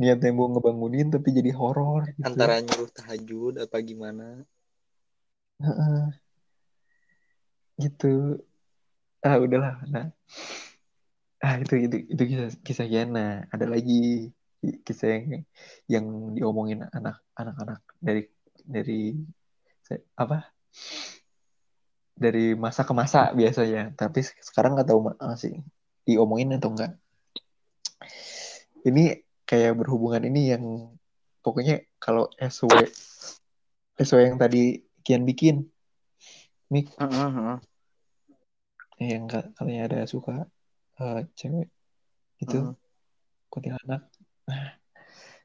Niatnya 0.00 0.30
mau 0.34 0.50
ngebangunin 0.50 1.06
tapi 1.14 1.28
jadi 1.38 1.50
horor 1.54 2.02
gitu. 2.18 2.26
antara 2.26 2.58
nyuruh 2.60 2.90
tahajud 2.90 3.54
apa 3.64 3.76
gimana? 3.80 4.42
Heeh. 5.64 6.04
gitu. 7.82 8.38
Ah 9.24 9.36
udahlah. 9.40 9.80
Nah. 9.88 10.06
Ah 11.44 11.54
itu 11.62 11.74
itu 11.86 11.96
itu 12.12 12.22
kisah 12.30 12.48
kisah 12.66 12.86
Yana 12.94 13.48
ada 13.54 13.66
lagi 13.68 14.32
kisah 14.86 15.08
yang 15.10 15.24
yang 15.90 16.06
diomongin 16.36 16.86
anak 16.92 17.20
anak-anak 17.36 17.80
dari 18.00 18.22
dari 18.64 19.00
apa? 20.16 20.48
Dari 22.14 22.54
masa 22.54 22.86
ke 22.86 22.94
masa 22.94 23.34
biasanya. 23.34 23.92
Tapi 23.98 24.22
sekarang 24.22 24.78
nggak 24.78 24.88
tahu 24.88 25.00
ma- 25.10 25.18
masih 25.18 25.60
diomongin 26.06 26.56
atau 26.56 26.70
enggak 26.72 26.94
ini 28.84 29.24
kayak 29.48 29.80
berhubungan 29.80 30.24
ini 30.28 30.52
yang 30.52 30.64
pokoknya 31.40 31.84
kalau 31.96 32.28
SW 32.36 32.84
SW 34.00 34.20
yang 34.20 34.38
tadi 34.40 34.84
Kian 35.04 35.24
bikin 35.24 35.68
Mik. 36.72 36.96
Heeh, 36.96 37.60
yang 39.04 39.28
ka- 39.28 39.52
katanya 39.52 39.82
ada 39.88 39.98
suka 40.08 40.48
eh, 41.00 41.28
cewek 41.36 41.68
itu 42.40 42.58
heeh. 42.60 42.76
kuntilanak 43.52 44.08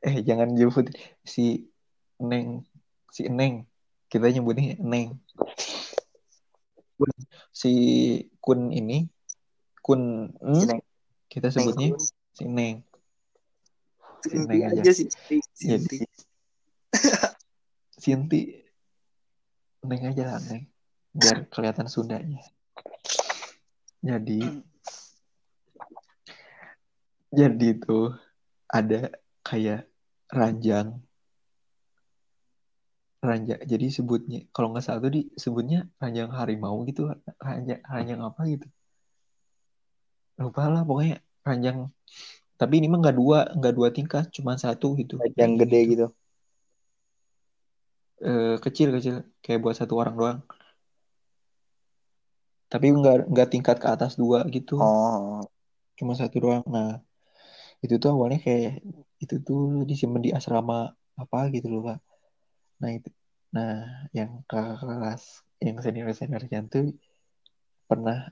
eh 0.06 0.15
jangan 0.24 0.56
jemput 0.56 0.91
si 1.24 1.68
Neng 2.20 2.63
si 3.10 3.27
Neng. 3.27 3.65
Kita 4.10 4.25
nyebutnya 4.29 4.77
Neng. 4.82 5.20
Si 7.53 7.72
Kun 8.44 8.72
ini 8.75 9.08
Kun 9.79 10.34
Si 10.36 10.44
hmm, 10.44 10.68
Neng. 10.68 10.82
kita 11.32 11.48
sebutnya 11.51 11.96
si 12.36 12.44
Neng. 12.48 12.84
Si 14.24 14.36
Neng 14.36 14.62
aja 14.68 14.82
aja. 14.84 14.91
sih 14.91 15.08
jadi 15.60 15.70
Sinti 15.70 15.98
Sinti. 18.00 18.41
Neng 19.84 20.01
aja 20.03 20.24
lah 20.36 20.39
Neng. 20.48 20.68
Biar 21.15 21.48
kelihatan 21.48 21.88
Sundanya. 21.88 22.44
Jadi 24.00 24.39
jadi 27.29 27.70
tuh 27.77 28.15
ada 28.69 28.97
kayak 29.47 29.89
ranjang. 30.29 30.88
Ranjang 33.19 33.59
jadi 33.71 33.85
sebutnya 33.97 34.39
kalau 34.55 34.71
nggak 34.71 34.85
salah 34.85 34.99
tuh 35.03 35.11
disebutnya 35.17 35.77
ranjang 36.01 36.29
harimau 36.38 36.77
gitu 36.89 37.01
ranjang 37.41 37.81
ranjang 37.83 38.19
apa 38.23 38.41
gitu. 38.53 38.67
Lupa 40.39 40.71
lah 40.71 40.81
pokoknya 40.88 41.19
ranjang 41.43 41.77
tapi 42.59 42.73
ini 42.79 42.88
mah 42.91 42.99
nggak 43.03 43.17
dua 43.21 43.39
nggak 43.57 43.73
dua 43.77 43.89
tingkat 43.97 44.23
cuma 44.35 44.53
satu 44.63 44.88
gitu. 44.99 45.13
Yang 45.41 45.53
gede 45.63 45.79
gitu. 45.91 46.05
Eh, 48.19 48.55
kecil 48.63 48.88
kecil 48.95 49.15
kayak 49.43 49.59
buat 49.63 49.75
satu 49.79 49.93
orang 50.01 50.15
doang. 50.19 50.39
Tapi 52.71 52.85
nggak 52.99 53.15
nggak 53.31 53.47
tingkat 53.53 53.77
ke 53.83 53.88
atas 53.95 54.13
dua 54.21 54.39
gitu. 54.55 54.75
Oh. 54.75 55.39
Cuma 55.97 56.13
satu 56.19 56.35
doang 56.43 56.63
nah 56.67 57.03
itu 57.83 57.95
tuh 58.01 58.09
awalnya 58.15 58.39
kayak 58.43 58.83
itu 59.24 59.36
tuh 59.48 59.83
disimpan 59.89 60.21
di 60.25 60.31
asrama 60.38 60.91
apa 61.19 61.39
gitu 61.55 61.67
loh 61.71 61.81
pak 61.88 62.00
nah 62.79 62.89
itu 62.98 63.09
nah 63.55 63.71
yang 64.17 64.31
kelas 64.50 65.24
yang 65.59 65.77
senior 65.83 66.12
senior 66.15 66.43
tuh 66.69 66.95
pernah 67.89 68.29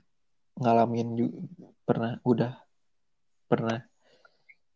ngalamin 0.58 1.08
juga 1.18 1.38
pernah 1.86 2.12
udah 2.26 2.52
pernah. 3.48 3.78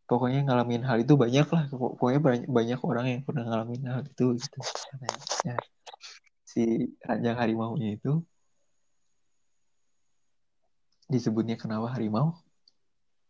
Pokoknya 0.09 0.45
ngalamin 0.45 0.83
hal 0.85 0.99
itu 1.05 1.15
banyak 1.17 1.47
lah 1.47 1.63
Pok- 1.73 1.97
pokoknya 1.97 2.21
banyak, 2.21 2.49
banyak 2.49 2.81
orang 2.85 3.07
yang 3.13 3.23
pernah 3.25 3.45
ngalamin 3.49 3.83
hal 3.87 4.03
itu 4.05 4.27
gitu. 4.37 4.59
Ya, 5.47 5.57
si 6.45 6.93
ranjang 7.07 7.37
harimaunya 7.39 7.97
itu 7.97 8.21
disebutnya 11.13 11.57
kenapa 11.61 11.93
harimau? 11.93 12.37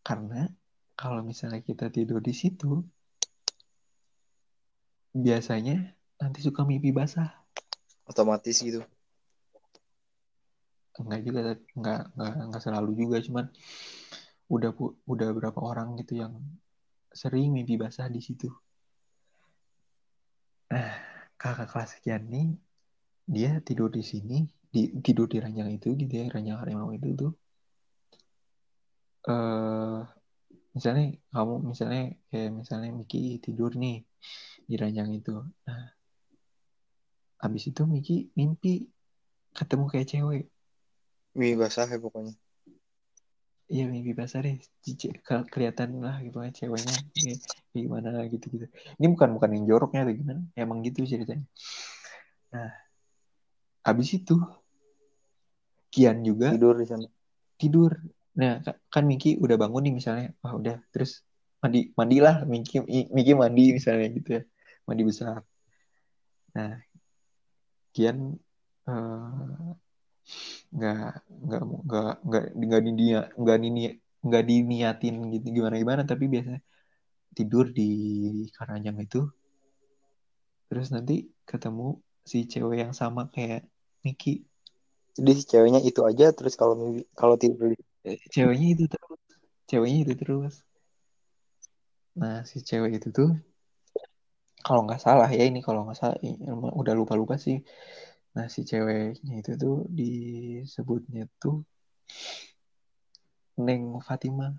Karena 0.03 0.51
kalau 0.99 1.21
misalnya 1.25 1.61
kita 1.65 1.89
tidur 1.89 2.21
di 2.21 2.35
situ 2.37 2.85
biasanya 5.13 5.93
nanti 6.17 6.41
suka 6.41 6.65
mimpi 6.65 6.91
basah. 6.91 7.29
Otomatis 8.09 8.59
gitu. 8.65 8.81
Enggak 10.99 11.21
juga 11.25 11.41
enggak 11.77 12.01
enggak 12.17 12.35
enggak 12.49 12.63
selalu 12.63 12.91
juga 12.97 13.17
cuman 13.25 13.47
udah 14.53 14.71
udah 15.09 15.29
berapa 15.33 15.61
orang 15.61 15.97
gitu 16.01 16.21
yang 16.21 16.37
sering 17.13 17.53
mimpi 17.53 17.77
basah 17.77 18.09
di 18.09 18.21
situ. 18.21 18.49
Nah 20.73 20.93
kakak 21.37 21.69
kelas 21.73 21.91
sekian 21.97 22.29
nih 22.29 22.49
dia 23.29 23.61
tidur 23.65 23.89
di 23.93 24.05
sini 24.05 24.45
di 24.73 24.89
tidur 25.05 25.29
di 25.29 25.41
ranjang 25.41 25.69
itu 25.73 25.93
gitu 25.97 26.13
ya 26.13 26.27
ranjang 26.33 26.59
harimau 26.61 26.93
itu 26.93 27.13
tuh. 27.17 27.33
Eh 29.29 30.22
misalnya 30.73 31.21
kamu 31.33 31.55
misalnya 31.69 32.17
kayak 32.33 32.51
misalnya 32.57 32.91
Miki 32.97 33.37
tidur 33.45 33.77
nih 33.77 34.05
di 34.65 34.75
ranjang 34.81 35.13
itu. 35.13 35.45
Nah 35.69 35.83
habis 37.43 37.65
itu 37.69 37.83
Miki 37.85 38.33
mimpi 38.39 38.89
ketemu 39.53 39.85
kayak 39.93 40.09
cewek. 40.09 40.45
Mie 41.37 41.57
basah 41.57 41.89
ya 41.89 42.01
pokoknya. 42.01 42.33
Iya 43.73 43.85
mimpi 43.89 44.13
basah 44.17 44.41
deh. 44.45 44.61
Cici- 44.85 45.13
ke- 45.21 45.49
kelihatan 45.53 46.01
lah 46.01 46.21
gitu 46.25 46.41
kan 46.41 46.53
ceweknya. 46.53 46.97
Kayak 47.13 47.39
kayak 47.73 47.83
gimana 47.89 48.09
gitu 48.29 48.47
gitu 48.53 48.67
ini 49.01 49.07
bukan 49.13 49.29
bukan 49.37 49.51
yang 49.57 49.65
joroknya 49.69 50.01
atau 50.09 50.15
gimana. 50.17 50.41
Emang 50.57 50.81
gitu 50.85 51.05
ceritanya. 51.05 51.45
Nah 52.53 52.73
habis 53.85 54.09
itu 54.17 54.37
Kian 55.93 56.25
juga 56.25 56.57
tidur 56.57 56.81
di 56.81 56.89
sana. 56.89 57.05
tidur 57.61 57.93
nah 58.41 58.53
ka- 58.65 58.81
kan 58.95 59.05
Miki 59.11 59.37
udah 59.45 59.57
bangun 59.63 59.83
nih 59.87 59.95
misalnya. 59.99 60.29
Wah 60.43 60.53
udah. 60.61 60.77
Terus 60.93 61.11
mandi 61.63 61.79
mandilah. 61.99 62.37
Miki 62.53 62.77
Miki 63.17 63.33
mandi 63.43 63.63
misalnya 63.77 64.07
gitu 64.17 64.29
ya. 64.41 64.43
Mandi 64.89 65.03
besar. 65.11 65.37
Nah 66.57 66.73
Kian 67.93 68.19
eh, 68.89 69.73
nggak 70.77 71.13
nggak 71.45 71.63
nggak 71.87 72.13
nggak 72.27 72.45
nggak 72.57 72.81
dinia 72.87 73.21
nggak 73.41 73.59
dini 73.63 73.81
nggak 74.27 74.45
diniatin 74.49 75.17
gitu. 75.33 75.47
Gimana 75.57 75.77
gimana 75.83 76.03
tapi 76.09 76.25
biasanya 76.33 76.61
tidur 77.37 77.67
di 77.79 77.89
keranjang 78.57 78.97
itu. 79.05 79.21
Terus 80.69 80.89
nanti 80.95 81.29
ketemu 81.45 82.01
si 82.31 82.39
cewek 82.49 82.79
yang 82.83 82.95
sama 82.97 83.29
kayak 83.35 83.69
Miki. 84.05 84.31
Jadi 85.17 85.31
si 85.37 85.43
ceweknya 85.51 85.81
itu 85.85 86.01
aja. 86.11 86.33
Terus 86.33 86.55
kalau 86.61 86.75
kalau 87.13 87.37
tidur 87.37 87.77
di 87.77 87.79
ceweknya 88.35 88.69
itu 88.75 88.85
terus. 88.91 89.21
Ceweknya 89.71 89.99
itu 90.05 90.15
terus. 90.19 90.55
Nah 92.19 92.45
si 92.45 92.61
cewek 92.61 93.01
itu 93.01 93.09
tuh 93.09 93.31
kalau 94.63 94.87
nggak 94.87 95.03
salah 95.03 95.27
ya 95.27 95.43
ini 95.43 95.59
kalau 95.59 95.83
nggak 95.83 95.99
salah 95.99 96.17
udah 96.77 96.95
lupa 96.95 97.15
lupa 97.17 97.35
sih. 97.41 97.63
Nah 98.37 98.47
si 98.53 98.63
ceweknya 98.69 99.35
itu 99.41 99.51
tuh 99.57 99.87
disebutnya 99.89 101.27
tuh 101.43 101.65
Neng 103.59 104.01
Fatima. 104.05 104.53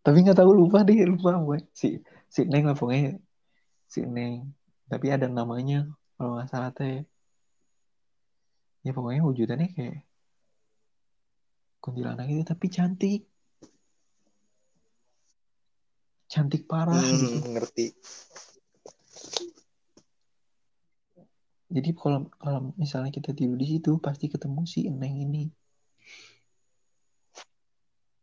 Tapi 0.00 0.16
nggak 0.24 0.38
tahu 0.38 0.52
lupa 0.56 0.80
deh 0.86 1.04
lupa 1.04 1.36
gue 1.40 1.58
si 1.76 2.00
si 2.30 2.40
Neng 2.46 2.64
lah 2.68 2.76
pokoknya. 2.78 3.20
Si 3.90 4.00
Neng. 4.06 4.54
Tapi 4.90 5.06
ada 5.12 5.26
namanya 5.28 5.86
kalau 6.16 6.36
nggak 6.38 6.50
salah 6.50 6.70
teh. 6.72 7.04
Ya 8.80 8.96
pokoknya 8.96 9.20
wujudannya 9.28 9.68
kayak 9.76 10.09
kuntilanak 11.80 12.28
itu 12.28 12.44
tapi 12.44 12.66
cantik. 12.68 13.22
Cantik 16.30 16.68
parah 16.70 17.00
Hmm, 17.02 17.18
gitu. 17.18 17.38
ngerti. 17.50 17.86
Jadi 21.70 21.90
kalau 21.94 22.26
kalau 22.38 22.74
misalnya 22.74 23.14
kita 23.14 23.30
tidur 23.30 23.54
di 23.54 23.66
situ 23.66 23.98
pasti 23.98 24.26
ketemu 24.26 24.62
si 24.66 24.86
Neng 24.90 25.16
ini. 25.22 25.46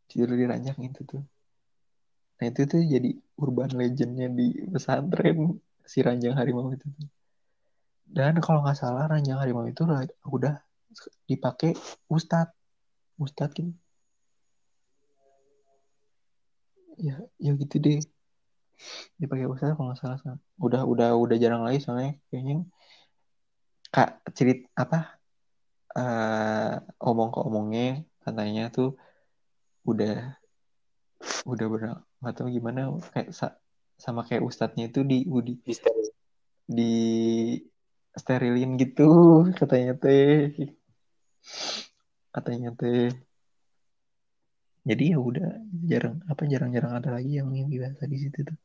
Tidur 0.08 0.36
di 0.36 0.46
ranjang 0.48 0.80
itu 0.84 1.04
tuh. 1.04 1.24
Nah 2.38 2.46
itu 2.48 2.68
tuh 2.68 2.84
jadi 2.84 3.12
urban 3.40 3.72
legendnya 3.76 4.28
di 4.32 4.52
pesantren 4.68 5.60
si 5.88 6.04
ranjang 6.04 6.36
harimau 6.36 6.72
itu 6.76 6.88
tuh. 6.92 7.08
Dan 8.08 8.40
kalau 8.40 8.64
nggak 8.64 8.76
salah 8.80 9.08
ranjang 9.08 9.40
harimau 9.40 9.68
itu 9.68 9.84
udah 10.28 10.60
dipakai 11.28 11.76
ustadz 12.12 12.57
ustadz 13.18 13.54
gitu 13.58 13.74
ya 16.98 17.16
ya 17.38 17.52
gitu 17.54 17.76
deh. 17.78 18.02
Dipakai 19.22 19.46
ustadz 19.46 19.78
kalau 19.78 19.94
nggak 19.94 20.00
salah 20.02 20.18
udah 20.58 20.82
udah 20.86 21.10
udah 21.14 21.38
jarang 21.38 21.62
lagi 21.62 21.80
soalnya 21.82 22.18
kayaknya. 22.30 22.66
Kak 23.94 24.10
cerit 24.34 24.66
apa? 24.74 25.18
Eh 25.98 26.74
omong 27.02 27.30
ke 27.34 27.40
omongnya 27.42 27.88
katanya 28.22 28.70
tuh 28.74 28.98
udah 29.88 30.38
udah 31.48 31.66
ber 31.72 31.82
nggak 32.22 32.34
tahu 32.36 32.48
gimana 32.54 32.94
kayak 33.14 33.34
sa- 33.34 33.58
sama 33.98 34.22
kayak 34.28 34.46
ustadznya 34.46 34.92
itu 34.94 35.02
di 35.02 35.26
di 35.26 35.54
di 36.68 36.94
sterilin 38.14 38.78
gitu 38.78 39.10
katanya 39.58 39.98
teh 39.98 40.54
katanya 42.38 42.70
teh 42.78 43.10
jadi 44.86 45.04
ya 45.12 45.18
udah 45.18 45.50
jarang 45.90 46.22
apa 46.30 46.46
jarang-jarang 46.46 46.94
ada 47.02 47.10
lagi 47.18 47.42
yang 47.42 47.50
mimpi 47.50 47.82
bahasa 47.82 48.06
di 48.06 48.18
situ 48.22 48.46
tuh 48.46 48.58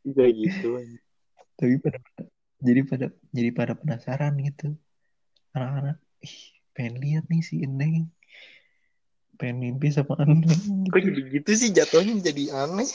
Juga 0.00 0.24
gitu. 0.32 0.80
tapi 1.56 1.76
pada 1.80 1.98
jadi 2.60 2.80
pada 2.84 3.06
jadi 3.32 3.50
pada 3.52 3.72
penasaran 3.76 4.36
gitu 4.44 4.76
anak-anak 5.56 5.96
ih 6.20 6.36
pengen 6.76 6.94
lihat 7.00 7.24
nih 7.32 7.40
si 7.40 7.64
Eneng 7.64 8.12
pengen 9.40 9.56
mimpi 9.56 9.88
sama 9.88 10.20
Eneng 10.20 10.44
Kok 10.92 11.00
gitu. 11.00 11.08
jadi 11.08 11.20
gitu 11.40 11.50
sih 11.56 11.70
jatuhnya 11.72 12.20
jadi 12.20 12.44
aneh. 12.52 12.88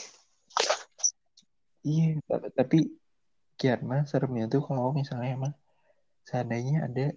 iya 1.82 2.22
ta- 2.26 2.54
tapi 2.54 2.90
mah 3.82 4.06
seremnya 4.06 4.46
tuh 4.50 4.62
kalau 4.62 4.94
misalnya 4.94 5.30
emang 5.38 5.54
seandainya 6.26 6.86
ada 6.86 7.14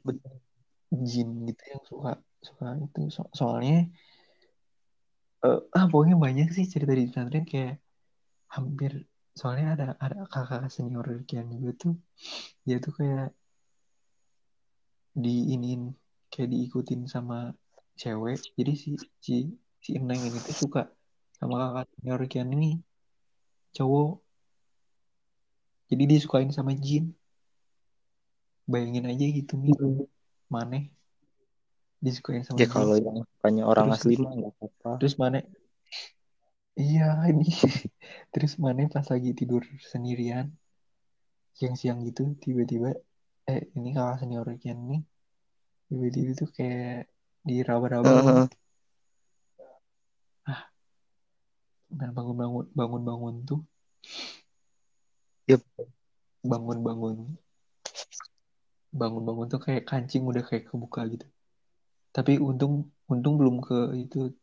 jin 1.10 1.30
gitu 1.48 1.64
yang 1.72 1.84
suka 1.92 2.10
suka 2.48 2.66
itu. 2.86 3.00
So- 3.16 3.32
soalnya 3.40 3.76
eh, 5.46 5.60
ah 5.78 5.86
pokoknya 5.92 6.16
banyak 6.26 6.48
sih 6.56 6.66
cerita 6.74 6.92
di 7.00 7.04
pesantren 7.10 7.46
kayak 7.52 7.74
hampir 8.56 8.92
soalnya 9.40 9.68
ada 9.76 9.88
ada 10.06 10.18
kakak 10.34 10.62
senior 10.76 11.08
Kian 11.28 11.48
juga 11.56 11.72
tuh 11.84 11.94
dia 12.68 12.78
tuh 12.86 12.94
kayak 13.00 13.28
diinin 15.24 15.82
kayak 16.32 16.50
diikutin 16.54 17.02
sama 17.14 17.38
cewek. 18.02 18.40
Jadi 18.58 18.72
si 18.82 18.90
si 19.26 19.36
si 19.84 19.90
Eneng 19.98 20.22
ini 20.28 20.40
tuh 20.48 20.56
suka 20.62 20.82
sama 21.40 21.56
kakak 21.62 21.86
senior 21.94 22.22
Kian 22.32 22.50
ini 22.56 22.70
cowok. 23.76 24.10
Jadi 25.90 26.04
disukain 26.12 26.50
sama 26.58 26.72
jin. 26.86 27.04
Bayangin 28.72 29.06
aja 29.12 29.26
gitu 29.38 29.54
nih 29.64 29.74
maneh. 30.50 30.90
Disukain 32.00 32.44
sama 32.44 32.58
Ya 32.58 32.68
kalau 32.68 32.96
yang 32.96 33.22
sukanya 33.28 33.64
orang 33.68 33.92
Terus- 33.92 34.02
asli 34.02 34.16
mah 34.18 34.34
nggak 34.34 34.54
apa-apa. 34.56 34.90
terus 35.00 35.16
maneh. 35.16 35.44
Iya 36.76 37.28
ini. 37.28 37.44
Terus 38.34 38.56
maneh 38.56 38.88
pas 38.88 39.04
lagi 39.04 39.36
tidur 39.36 39.66
sendirian 39.84 40.54
siang-siang 41.52 42.00
gitu 42.08 42.40
tiba-tiba 42.40 42.96
eh 43.44 43.68
ini 43.76 43.92
kakak 43.92 44.24
senior 44.24 44.48
Kian 44.56 44.80
nih 44.88 45.02
tiba-tiba 45.92 46.32
tuh 46.40 46.50
kayak 46.56 47.12
diraba-raba. 47.44 48.08
Heeh. 48.08 48.48
dan 51.90 52.14
bangun-bangun 52.14 52.70
bangun-bangun 52.72 53.36
tuh. 53.44 53.62
Yep. 55.50 55.66
bangun-bangun 56.46 57.34
bangun-bangun 58.90 59.48
tuh 59.50 59.62
kayak 59.62 59.86
kancing 59.86 60.26
udah 60.26 60.42
kayak 60.46 60.70
kebuka 60.70 61.06
gitu. 61.10 61.26
Tapi 62.10 62.42
untung 62.42 62.90
untung 63.06 63.38
belum 63.38 63.62
ke 63.62 63.78
itu 64.02 64.34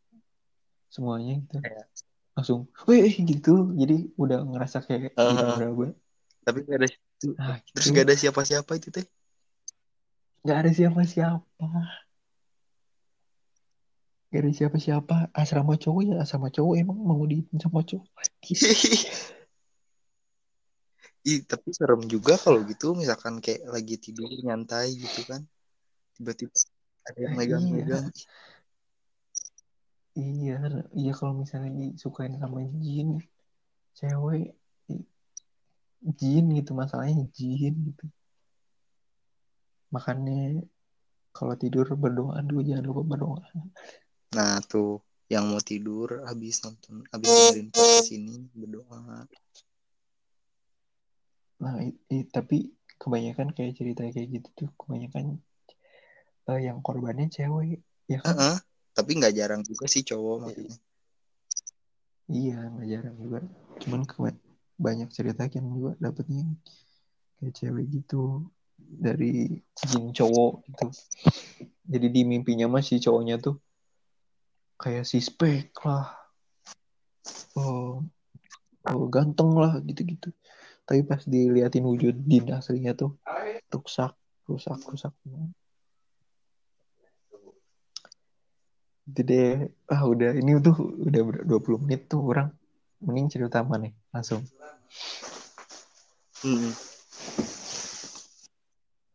semuanya 0.87 1.43
gitu. 1.43 1.59
Kayak- 1.59 1.89
langsung 2.37 2.69
wih 2.85 3.11
gitu. 3.11 3.73
Jadi 3.73 4.13
udah 4.15 4.45
ngerasa 4.45 4.85
kayak 4.85 5.17
Uh-huh. 5.17 5.57
diraba-raba 5.57 5.87
Tapi 6.45 6.57
nggak 6.63 6.79
ada 6.79 6.87
nah 7.33 7.57
terus 7.73 7.85
gitu. 7.89 7.97
Nggak 7.97 8.05
ada 8.07 8.15
siapa-siapa 8.15 8.71
itu 8.77 8.87
teh. 8.93 9.05
nggak 10.45 10.57
ada 10.63 10.71
siapa-siapa. 10.71 11.67
Nggak 14.31 14.41
ada 14.43 14.51
siapa-siapa. 14.53 15.17
Asrama 15.35 15.75
cowok 15.75 16.01
ya 16.07 16.15
asrama 16.23 16.47
cowok 16.53 16.73
emang 16.79 16.99
mau 16.99 17.23
di 17.27 17.43
sama 17.59 17.83
cowok 17.83 18.07
Ih, 21.27 21.43
tapi 21.43 21.75
serem 21.75 22.07
juga 22.07 22.39
kalau 22.39 22.63
gitu 22.63 22.95
misalkan 22.95 23.43
kayak 23.43 23.67
lagi 23.67 23.99
tidur 23.99 24.31
nyantai 24.31 24.95
gitu 24.95 25.27
kan. 25.27 25.43
Tiba-tiba 26.15 26.55
ada 27.03 27.19
yang 27.19 27.33
Nah, 27.35 27.39
megang-megang. 27.43 28.05
Iya, 30.17 30.57
iya 30.95 31.11
kalau 31.13 31.43
misalnya 31.43 31.69
disukain 31.75 32.39
sama 32.39 32.63
jin, 32.79 33.19
cewek, 33.99 34.55
jin 36.15 36.45
gitu 36.57 36.71
masalahnya 36.71 37.27
jin 37.35 37.75
gitu. 37.91 38.05
Makanya 39.91 40.63
kalau 41.35 41.53
tidur 41.59 41.91
berdoa 41.99 42.39
dulu 42.39 42.63
jangan 42.63 42.87
lupa 42.87 43.03
berdoa. 43.03 43.43
Nah, 44.31 44.63
tuh 44.63 45.03
yang 45.27 45.51
mau 45.51 45.59
tidur 45.59 46.23
habis 46.23 46.63
nonton 46.63 47.03
habis 47.11 47.29
dengerin 47.29 47.69
podcast 47.75 48.11
ini 48.15 48.47
berdoa. 48.55 49.27
Nah, 51.57 51.81
i- 51.81 51.99
i- 52.13 52.29
tapi 52.29 52.73
kebanyakan 52.97 53.53
kayak 53.53 53.77
cerita 53.77 54.05
kayak 54.09 54.29
gitu 54.29 54.49
tuh 54.53 54.69
kebanyakan 54.77 55.41
eh, 56.47 56.59
yang 56.63 56.79
korbannya 56.79 57.27
cewek, 57.27 57.83
ya 58.07 58.19
kan? 58.23 58.33
Heeh. 58.37 58.55
Tapi 58.97 59.11
nggak 59.19 59.35
jarang 59.37 59.61
juga 59.61 59.85
sih 59.85 60.01
cowok 60.01 60.37
maksudnya. 60.47 60.77
Iya, 62.27 62.59
nggak 62.71 62.87
jarang 62.87 63.15
juga. 63.21 63.39
Cuman 63.83 64.01
banyak 64.77 65.09
cerita 65.13 65.45
yang 65.49 65.67
juga 65.73 65.91
dapetnya 66.01 66.45
kayak 67.37 67.53
cewek 67.53 67.85
gitu 67.93 68.49
dari 68.77 69.61
jin 69.85 70.13
cowok 70.13 70.65
gitu. 70.71 70.87
Jadi 71.87 72.07
di 72.09 72.21
mimpinya 72.25 72.65
mah 72.69 72.81
si 72.81 72.97
cowoknya 73.01 73.37
tuh 73.37 73.57
kayak 74.77 75.09
si 75.09 75.17
spek 75.17 75.73
lah, 75.81 76.13
oh, 77.57 78.05
oh 78.85 79.05
ganteng 79.09 79.57
lah 79.57 79.81
gitu-gitu. 79.81 80.29
Tapi 80.87 81.03
pas 81.03 81.19
diliatin 81.19 81.83
wujud 81.83 82.15
jin 82.23 82.47
aslinya 82.55 82.95
tuh 82.95 83.19
rusak, 83.67 84.15
rusak, 84.47 84.79
rusak. 84.87 85.11
Deh, 89.07 89.67
ah 89.91 90.01
udah 90.07 90.31
ini 90.35 90.63
tuh 90.63 90.75
udah 90.79 91.21
ber- 91.27 91.43
20 91.43 91.79
menit 91.83 92.07
tuh 92.07 92.23
orang 92.23 92.55
mending 93.03 93.27
cerita 93.27 93.59
mana 93.67 93.91
nih 93.91 93.93
langsung. 94.15 94.41
Hmm. 96.43 96.71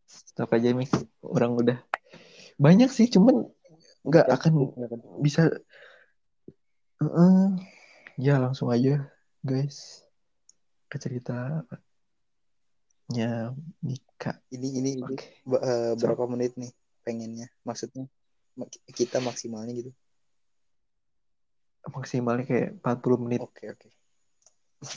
Stop 0.08 0.52
aja 0.52 0.76
Mik, 0.76 0.92
orang 1.24 1.56
udah 1.56 1.78
banyak 2.60 2.88
sih, 2.92 3.08
cuman 3.08 3.48
nggak 4.04 4.26
akan 4.28 4.52
bisa. 5.24 5.48
Heeh. 7.00 7.56
ya 8.20 8.36
langsung 8.38 8.68
aja 8.68 9.08
guys 9.42 10.06
ke 10.92 11.00
ceritanya 11.00 11.56
Mika. 13.80 14.36
Ini 14.52 14.68
ini, 14.76 15.00
ini 15.00 15.16
Oke. 15.16 15.40
ba- 15.48 15.64
eh, 15.64 15.92
berapa 15.96 16.28
menit 16.28 16.52
nih 16.60 16.68
pengennya? 17.00 17.48
Maksudnya 17.64 18.04
mak- 18.60 18.76
kita 18.92 19.24
maksimalnya 19.24 19.72
gitu. 19.72 19.88
Maksimalnya 21.88 22.44
kayak 22.44 22.76
40 22.84 23.16
menit. 23.24 23.40
Oke, 23.40 23.72
oke. 23.72 23.88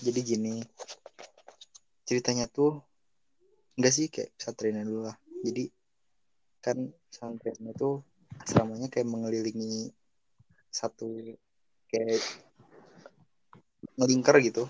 Jadi 0.04 0.20
gini. 0.20 0.60
Ceritanya 2.04 2.52
tuh 2.52 2.84
enggak 3.80 3.94
sih 3.96 4.12
kayak 4.12 4.36
pesantrennya 4.36 4.84
dulu 4.84 5.08
lah. 5.08 5.16
Jadi 5.48 5.72
kan 6.60 6.92
pesantrennya 7.08 7.72
tuh 7.72 8.04
asramanya 8.44 8.92
kayak 8.92 9.08
mengelilingi 9.08 9.96
satu 10.76 11.08
kayak 11.88 12.20
ngelingkar 13.96 14.44
gitu. 14.44 14.68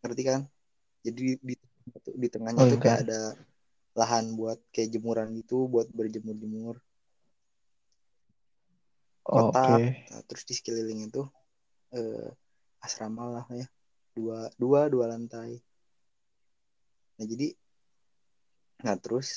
Ngerti 0.00 0.22
kan? 0.24 0.40
Jadi 1.04 1.24
di 1.48 1.54
di 2.22 2.28
tengahnya 2.34 2.62
Oh, 2.62 2.66
tuh 2.70 2.78
kayak 2.82 2.96
lingkar. 2.96 3.00
ada 3.06 3.18
lahan 3.98 4.24
buat 4.38 4.58
kayak 4.74 4.90
jemuran 4.94 5.28
gitu 5.40 5.56
buat 5.72 5.86
berjemur-jemur. 5.98 6.76
Oh, 9.26 9.50
Oke. 9.52 9.72
kotak 9.72 9.82
Nah, 10.10 10.20
terus 10.28 10.44
di 10.48 10.54
sekeliling 10.58 11.00
itu 11.08 11.22
eh, 11.96 12.28
asrama 12.86 13.24
lah 13.34 13.46
ya 13.60 13.66
dua 14.16 14.38
dua 14.62 14.80
dua 14.92 15.04
lantai 15.12 15.50
nah 17.18 17.26
jadi 17.30 17.46
nah 18.84 18.96
terus 19.02 19.28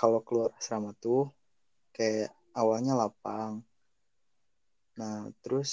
kalau 0.00 0.20
keluar 0.26 0.50
asrama 0.58 0.90
tuh 1.04 1.20
kayak 1.96 2.30
awalnya 2.60 2.92
lapang 3.00 3.52
nah 4.98 5.16
terus 5.42 5.70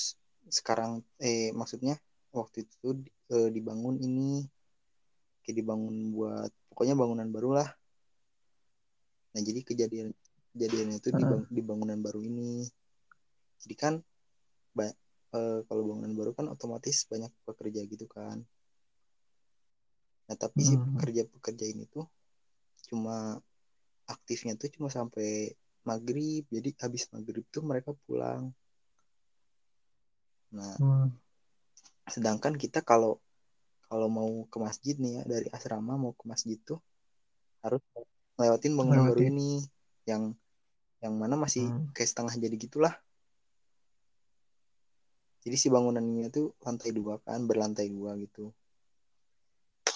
sekarang 0.57 0.91
eh 1.27 1.53
maksudnya 1.59 1.95
waktu 2.31 2.57
itu 2.65 2.87
eh, 3.35 3.49
dibangun 3.55 3.95
ini 3.99 4.45
kayak 5.43 5.55
dibangun 5.59 5.95
buat 6.15 6.51
pokoknya 6.71 6.95
bangunan 6.95 7.27
baru 7.35 7.49
lah 7.59 7.69
nah 9.31 9.41
jadi 9.47 9.59
kejadian 9.63 10.07
kejadiannya 10.55 10.95
itu 10.99 11.09
di, 11.15 11.23
Heeh. 11.23 11.31
bang- 11.31 11.47
di 11.47 11.61
bangunan 11.63 11.99
baru 12.05 12.19
ini 12.19 12.67
jadi 13.63 13.75
kan 13.79 13.93
ba- 14.75 14.97
eh, 15.37 15.59
kalau 15.67 15.83
bangunan 15.87 16.13
baru 16.19 16.31
kan 16.37 16.45
otomatis 16.51 17.07
banyak 17.11 17.31
pekerja 17.47 17.81
gitu 17.87 18.05
kan 18.07 18.37
nah 20.27 20.35
tapi 20.39 20.61
si 20.63 20.75
Hmm. 20.75 20.95
pekerja-pekerja 20.95 21.65
ini 21.67 21.83
tuh 21.91 22.05
cuma 22.87 23.39
aktifnya 24.07 24.53
tuh 24.59 24.67
cuma 24.75 24.87
sampai 24.91 25.51
maghrib 25.87 26.43
jadi 26.51 26.69
habis 26.83 27.07
maghrib 27.13 27.43
tuh 27.51 27.63
mereka 27.63 27.91
pulang 28.05 28.51
nah 30.51 30.75
Hmm. 30.79 31.09
Sedangkan 32.11 32.53
kita 32.59 32.83
kalau 32.83 33.17
kalau 33.87 34.07
mau 34.07 34.31
ke 34.47 34.57
masjid 34.59 34.95
nih 34.95 35.19
ya 35.19 35.23
dari 35.27 35.47
asrama 35.51 35.99
mau 35.99 36.11
ke 36.15 36.23
masjid 36.27 36.59
tuh 36.63 36.79
harus 37.63 37.81
lewatin 38.39 38.73
bangunan 38.75 39.03
baru 39.11 39.21
ini 39.27 39.63
yang 40.07 40.33
yang 41.03 41.13
mana 41.17 41.35
masih 41.35 41.65
Hmm. 41.65 41.89
kayak 41.95 42.09
setengah 42.09 42.33
jadi 42.37 42.55
gitulah. 42.55 42.93
Jadi 45.41 45.57
si 45.57 45.67
bangunannya 45.73 46.29
tuh 46.29 46.53
lantai 46.61 46.93
dua 46.93 47.17
kan 47.25 47.41
berlantai 47.49 47.89
dua 47.89 48.13
gitu. 48.21 48.53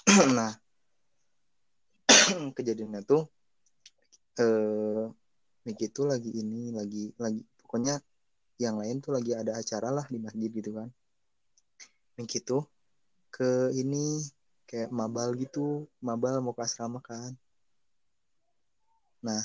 Nah 0.37 0.51
kejadiannya 2.57 3.01
tuh 3.05 3.29
eh 4.41 5.05
Miki 5.65 5.89
tuh 5.89 6.05
lagi 6.05 6.29
ini 6.29 6.69
lagi 6.69 7.09
lagi 7.17 7.41
pokoknya 7.57 7.97
yang 8.61 8.77
lain 8.77 9.01
tuh 9.01 9.11
lagi 9.17 9.33
ada 9.33 9.57
acara 9.57 9.89
lah 9.89 10.05
di 10.05 10.21
masjid 10.21 10.49
gitu 10.53 10.71
kan 10.77 10.89
Miki 12.15 12.39
tuh 12.39 12.63
ke 13.35 13.49
ini 13.75 14.23
kayak 14.69 14.89
mabal 14.99 15.29
gitu. 15.35 15.87
Mabal 15.99 16.39
mau 16.39 16.55
ke 16.55 16.63
asrama 16.63 16.99
kan. 17.03 17.31
Nah 19.25 19.41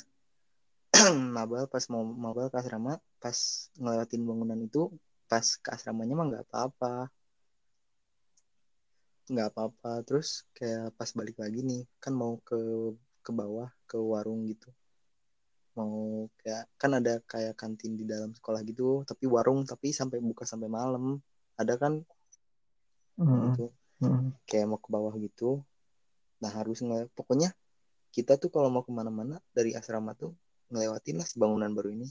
mabal 1.37 1.65
pas 1.73 1.85
mau 1.93 2.03
mabal 2.07 2.47
ke 2.53 2.57
asrama 2.63 2.93
pas 3.23 3.39
ngelewatin 3.81 4.23
bangunan 4.29 4.61
itu 4.63 4.91
pas 5.31 5.47
ke 5.63 5.69
asramanya 5.75 6.15
mah 6.19 6.27
nggak 6.31 6.45
apa-apa. 6.51 6.95
Nggak 9.31 9.49
apa-apa. 9.51 9.91
Terus 10.07 10.29
kayak 10.57 10.95
pas 10.99 11.11
balik 11.19 11.37
lagi 11.43 11.61
nih 11.67 11.83
kan 12.03 12.15
mau 12.15 12.39
ke 12.47 12.59
ke 13.27 13.31
bawah 13.35 13.69
ke 13.91 13.99
warung 13.99 14.47
gitu. 14.47 14.71
Mau 15.79 16.27
kayak 16.43 16.71
kan 16.81 16.91
ada 16.99 17.19
kayak 17.27 17.55
kantin 17.59 17.99
di 17.99 18.05
dalam 18.07 18.31
sekolah 18.35 18.61
gitu 18.67 19.03
tapi 19.07 19.25
warung 19.27 19.67
tapi 19.67 19.91
sampai 19.91 20.19
buka 20.23 20.47
sampai 20.47 20.71
malam. 20.71 21.19
Ada 21.61 21.75
kan 21.83 22.03
Hmm. 23.21 23.53
gitu. 23.53 23.65
Kayak 24.49 24.67
mau 24.73 24.81
ke 24.81 24.89
bawah 24.89 25.13
gitu 25.21 25.61
nah 26.41 26.49
harus 26.49 26.81
nge 26.81 27.13
pokoknya 27.13 27.53
kita 28.17 28.41
tuh 28.41 28.49
kalau 28.49 28.73
mau 28.73 28.81
ke 28.81 28.89
mana-mana 28.91 29.39
dari 29.53 29.77
asrama 29.77 30.17
tuh 30.17 30.33
ngelewatin 30.73 31.21
lah 31.21 31.27
si 31.29 31.37
bangunan 31.37 31.71
baru 31.71 31.93
ini. 31.95 32.09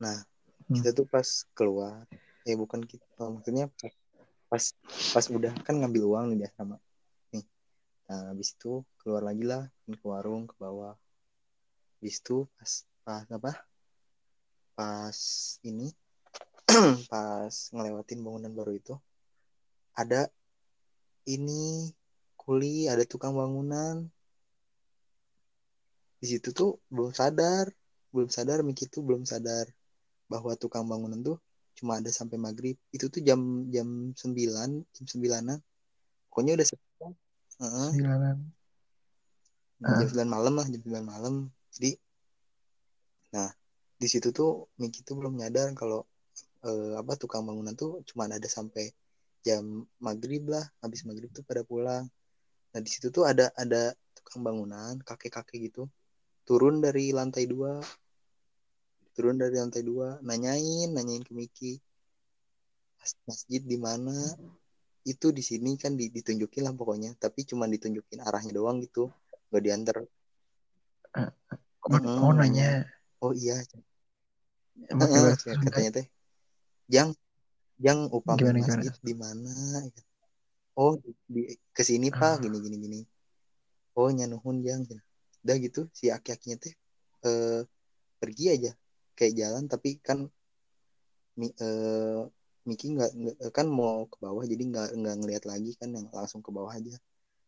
Nah 0.00 0.24
Hmm. 0.70 0.78
kita 0.78 0.94
tuh 0.94 1.02
pas 1.02 1.26
keluar 1.50 2.06
eh 2.46 2.54
bukan 2.54 2.86
kita 2.86 3.26
maksudnya 3.26 3.66
pas 3.74 3.90
pas, 4.46 4.64
pas 5.18 5.26
udah 5.34 5.50
kan 5.66 5.74
ngambil 5.82 6.06
uang 6.06 6.24
nih 6.30 6.36
di 6.40 6.44
asrama. 6.46 6.78
Nih 7.34 7.44
nah 8.06 8.30
habis 8.30 8.54
itu 8.54 8.86
keluar 9.02 9.26
lagi 9.26 9.42
lah 9.44 9.66
ke 9.84 10.06
warung 10.06 10.46
ke 10.46 10.54
bawah. 10.62 10.94
Habis 11.98 12.22
itu 12.22 12.46
pas 12.54 12.70
pas 13.02 13.26
apa? 13.28 13.52
Pas 14.78 15.18
ini 15.66 15.90
pas 17.12 17.54
ngelewatin 17.74 18.22
bangunan 18.22 18.52
baru 18.54 18.72
itu 18.78 18.94
ada 19.98 20.30
ini 21.26 21.90
kuli 22.38 22.88
ada 22.88 23.04
tukang 23.04 23.34
bangunan. 23.36 24.06
Di 26.20 26.26
situ 26.36 26.52
tuh 26.52 26.80
belum 26.92 27.12
sadar 27.12 27.68
belum 28.10 28.26
sadar 28.26 28.66
Miki 28.66 28.90
tuh 28.90 29.06
belum 29.06 29.22
sadar 29.22 29.70
bahwa 30.26 30.54
tukang 30.58 30.86
bangunan 30.90 31.22
tuh 31.22 31.38
cuma 31.78 31.98
ada 32.02 32.10
sampai 32.10 32.36
maghrib. 32.38 32.76
Itu 32.90 33.06
tuh 33.12 33.22
jam 33.22 33.70
jam 33.70 34.12
sembilan 34.16 34.68
jam 34.94 35.04
sembilanan. 35.06 35.58
Pokoknya 36.30 36.58
udah 36.58 36.66
sepi 36.66 36.86
Heeh, 37.60 37.88
Sembilanan. 37.92 38.36
jam 39.84 40.06
sembilan 40.08 40.30
malam 40.32 40.52
lah 40.58 40.66
jam 40.70 40.80
sembilan 40.80 41.06
malam. 41.06 41.34
Jadi 41.76 41.90
nah 43.30 43.50
di 44.00 44.06
situ 44.10 44.32
tuh 44.34 44.66
Miki 44.80 45.04
tuh 45.04 45.20
belum 45.20 45.36
nyadar 45.38 45.70
kalau 45.76 46.02
eh, 46.68 46.92
apa 47.00 47.12
tukang 47.22 47.42
bangunan 47.48 47.74
tuh 47.82 47.90
cuma 48.08 48.22
ada 48.28 48.48
sampai 48.58 48.84
jam 49.46 49.64
maghrib 50.06 50.42
lah 50.52 50.64
habis 50.82 51.00
maghrib 51.08 51.30
tuh 51.36 51.44
pada 51.48 51.62
pulang. 51.70 52.04
Nah 52.72 52.80
di 52.84 52.90
situ 52.92 53.08
tuh 53.16 53.24
ada 53.30 53.48
ada 53.62 53.96
tukang 54.16 54.40
bangunan 54.46 54.94
kakek 55.08 55.32
kakek 55.36 55.58
gitu 55.72 55.82
turun 56.46 56.74
dari 56.84 57.04
lantai 57.18 57.44
dua 57.52 57.72
turun 59.14 59.36
dari 59.42 59.56
lantai 59.62 59.82
dua 59.90 60.08
nanyain 60.28 60.88
nanyain 60.96 61.22
ke 61.26 61.32
Miki 61.38 61.72
"Mas- 63.00 63.20
masjid 63.28 63.62
di 63.72 63.78
mana? 63.86 64.14
Itu 65.12 65.26
di 65.36 65.42
sini 65.42 65.70
kan 65.82 65.92
di- 65.98 66.12
ditunjukin 66.16 66.62
lah 66.66 66.74
pokoknya 66.76 67.10
tapi 67.16 67.40
cuma 67.48 67.64
ditunjukin 67.74 68.20
arahnya 68.20 68.52
doang 68.58 68.76
gitu 68.84 69.08
gak 69.50 69.62
diantar. 69.66 69.96
Oh, 71.84 71.90
Mm-mm, 71.96 72.18
oh 72.22 72.32
nanya. 72.38 72.68
oh 73.24 73.32
iya. 73.34 73.56
Sunda. 75.40 75.64
katanya 75.64 75.90
teh 75.96 76.06
jang 76.90 78.00
upami 78.12 78.44
Gimana, 78.44 78.60
masjid 78.60 78.94
di 79.00 79.14
mana? 79.16 79.54
Oh 80.76 80.98
di, 81.00 81.10
di 81.24 81.42
ke 81.72 81.82
sini 81.86 82.12
pak 82.12 82.20
Ah. 82.20 82.36
gini 82.42 82.58
gini 82.60 82.76
gini. 82.76 83.00
Oh 83.96 84.12
nyanuhun 84.12 84.60
jang. 84.66 84.84
Udah 85.40 85.56
gitu 85.56 85.88
si 85.96 86.12
aki-akinya 86.12 86.56
teh 86.60 86.74
eh, 87.24 87.62
pergi 88.20 88.44
aja 88.52 88.72
kayak 89.16 89.32
jalan 89.36 89.64
tapi 89.64 89.96
kan 90.02 90.28
mi, 91.40 91.48
eh, 91.48 92.20
Miki 92.68 92.92
nggak 92.92 93.10
nggak- 93.16 93.40
kan 93.56 93.64
mau 93.64 94.04
ke 94.04 94.20
bawah 94.20 94.44
jadi 94.44 94.60
nggak 94.60 94.88
nggak 95.00 95.16
ngeliat 95.24 95.44
lagi 95.48 95.72
kan 95.80 95.88
yang 95.96 96.12
langsung 96.12 96.44
ke 96.44 96.52
bawah 96.52 96.76
aja. 96.76 96.92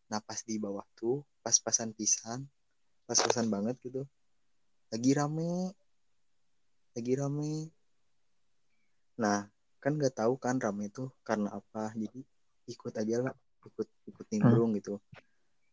Nah 0.09 0.17
pas 0.25 0.41
di 0.41 0.57
bawah 0.57 0.81
tuh 0.97 1.21
pas 1.45 1.53
pasan 1.61 1.93
pisan 1.93 2.49
pas 3.05 3.19
pasan 3.21 3.45
banget 3.53 3.77
gitu. 3.85 4.01
Lagi 4.89 5.11
rame. 5.13 5.69
Lagi 6.97 7.13
rame 7.13 7.69
nah 9.21 9.45
kan 9.83 9.91
nggak 9.99 10.15
tahu 10.15 10.33
kan 10.39 10.55
rame 10.63 10.87
tuh 10.89 11.11
karena 11.27 11.49
apa. 11.59 11.91
Jadi 11.93 12.19
ikut 12.71 12.93
aja 12.95 13.15
lah. 13.29 13.33
Ikut 13.63 13.87
ikut 14.09 14.25
nimbrung 14.31 14.71
gitu. 14.79 14.99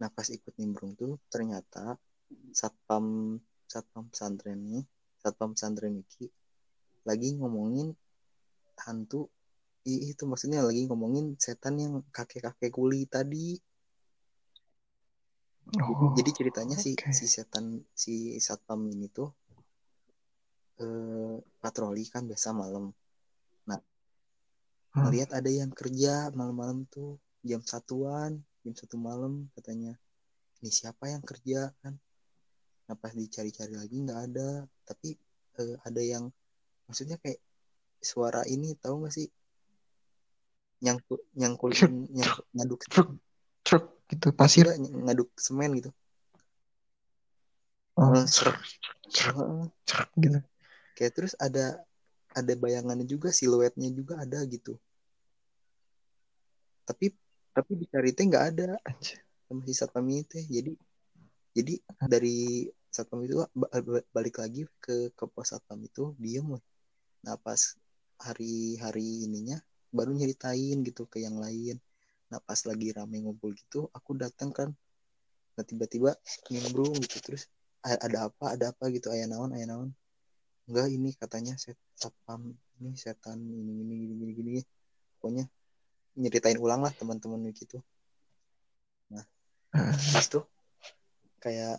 Nah 0.00 0.09
pas 0.11 0.26
ikut 0.29 0.55
nimbrung 0.59 0.92
tuh 0.96 1.18
ternyata 1.33 1.94
satpam 2.55 3.37
satpam 3.66 4.11
pesantren 4.11 4.59
nih 4.66 4.85
satpam 5.22 5.55
pesantren 5.55 5.92
Miki 5.98 6.26
lagi 7.09 7.37
ngomongin 7.38 7.94
hantu. 8.85 9.29
I- 9.88 10.12
itu 10.12 10.29
maksudnya 10.29 10.61
lagi 10.61 10.85
ngomongin 10.85 11.40
setan 11.40 11.81
yang 11.81 11.94
kakek-kakek 12.12 12.68
kuli 12.68 13.09
tadi. 13.09 13.57
Oh, 15.81 16.12
jadi 16.18 16.31
ceritanya 16.37 16.76
si 16.76 16.98
oke. 16.98 17.09
si 17.14 17.24
setan 17.31 17.81
si 17.96 18.37
satpam 18.42 18.81
ini 18.92 19.07
tuh 19.09 19.31
eh, 20.83 21.37
patroli 21.62 22.05
kan 22.12 22.26
biasa 22.29 22.53
malam 22.53 22.92
Hmm. 24.90 25.07
ngelihat 25.07 25.31
ada 25.31 25.46
yang 25.46 25.70
kerja 25.70 26.35
malam-malam 26.35 26.83
tuh 26.90 27.14
jam 27.46 27.62
satuan 27.62 28.42
jam 28.66 28.74
satu 28.74 28.98
malam 28.98 29.46
katanya 29.55 29.94
ini 30.61 30.70
siapa 30.74 31.07
yang 31.07 31.22
kerja 31.22 31.70
kan 31.81 31.94
nah 32.90 32.98
pas 32.98 33.14
dicari-cari 33.14 33.79
lagi 33.79 33.96
nggak 34.03 34.20
ada 34.35 34.66
tapi 34.83 35.14
eh, 35.62 35.76
ada 35.87 36.03
yang 36.03 36.26
maksudnya 36.90 37.22
kayak 37.22 37.38
suara 38.03 38.42
ini 38.50 38.74
tahu 38.83 39.07
nggak 39.07 39.14
sih 39.14 39.31
nyangkut 40.83 41.20
nyangkulin 41.38 42.11
nyangkut 42.11 42.46
ngaduk 42.57 42.81
Truk, 42.90 43.09
truk 43.62 43.85
gitu 44.11 44.33
pasir. 44.35 44.66
Ny- 44.74 45.07
ngaduk 45.07 45.31
semen 45.38 45.70
gitu 45.79 45.92
Oh, 48.00 48.16
truk, 48.24 48.57
truk, 49.12 49.37
truk 49.85 50.09
gitu. 50.16 50.40
kayak 50.96 51.12
terus 51.12 51.37
ada 51.37 51.85
ada 52.38 52.53
bayangannya 52.62 53.07
juga 53.09 53.29
siluetnya 53.35 53.88
juga 53.99 54.14
ada 54.25 54.38
gitu. 54.47 54.73
Tapi 56.88 57.07
tapi 57.57 57.73
dicari 57.83 58.11
teh 58.16 58.25
nggak 58.31 58.45
ada 58.55 58.66
sama 59.47 59.62
si 59.66 59.75
satpam 59.75 60.07
teh 60.31 60.45
jadi 60.47 60.73
jadi 61.57 61.75
dari 62.12 62.66
satpam 62.95 63.21
itu 63.27 63.35
ba- 63.61 63.71
ba- 63.71 64.07
balik 64.14 64.37
lagi 64.43 64.62
ke 64.85 65.11
ke 65.19 65.25
pos 65.35 65.51
satpam 65.51 65.79
itu 65.83 66.14
diem 66.23 66.47
weh. 66.55 66.62
nah 67.27 67.37
pas 67.47 67.61
hari 68.27 68.79
hari 68.85 69.27
ininya 69.27 69.59
baru 69.97 70.11
nyeritain 70.14 70.79
gitu 70.88 71.03
ke 71.12 71.19
yang 71.27 71.37
lain. 71.45 71.77
Nah 72.31 72.38
pas 72.47 72.61
lagi 72.69 72.88
rame 72.95 73.16
ngumpul 73.25 73.51
gitu 73.59 73.90
aku 73.97 74.11
datang 74.23 74.51
kan. 74.59 74.71
Nah 75.59 75.64
tiba-tiba 75.66 76.11
nimbrung 76.53 76.95
gitu 77.05 77.19
terus 77.27 77.43
"A- 77.87 78.01
ada 78.07 78.19
apa 78.31 78.45
ada 78.55 78.66
apa? 78.73 78.85
gitu 78.95 79.09
ayah 79.14 79.27
naon 79.31 79.51
ayah 79.57 79.69
naon 79.75 79.90
enggak 80.71 80.87
ini 80.87 81.11
katanya 81.19 81.59
set 81.59 81.75
satpam 81.99 82.55
ini 82.79 82.95
setan 82.95 83.43
ini 83.43 83.83
gini 83.83 83.95
gini 84.07 84.15
gini 84.15 84.33
gini 84.39 84.63
pokoknya 85.19 85.45
nyeritain 86.17 86.59
ulang 86.63 86.87
lah 86.87 86.93
teman-teman 86.95 87.51
gitu. 87.51 87.83
Ah, 89.15 89.27
terus 89.95 90.27
tuh 90.31 90.45
kayak 91.43 91.79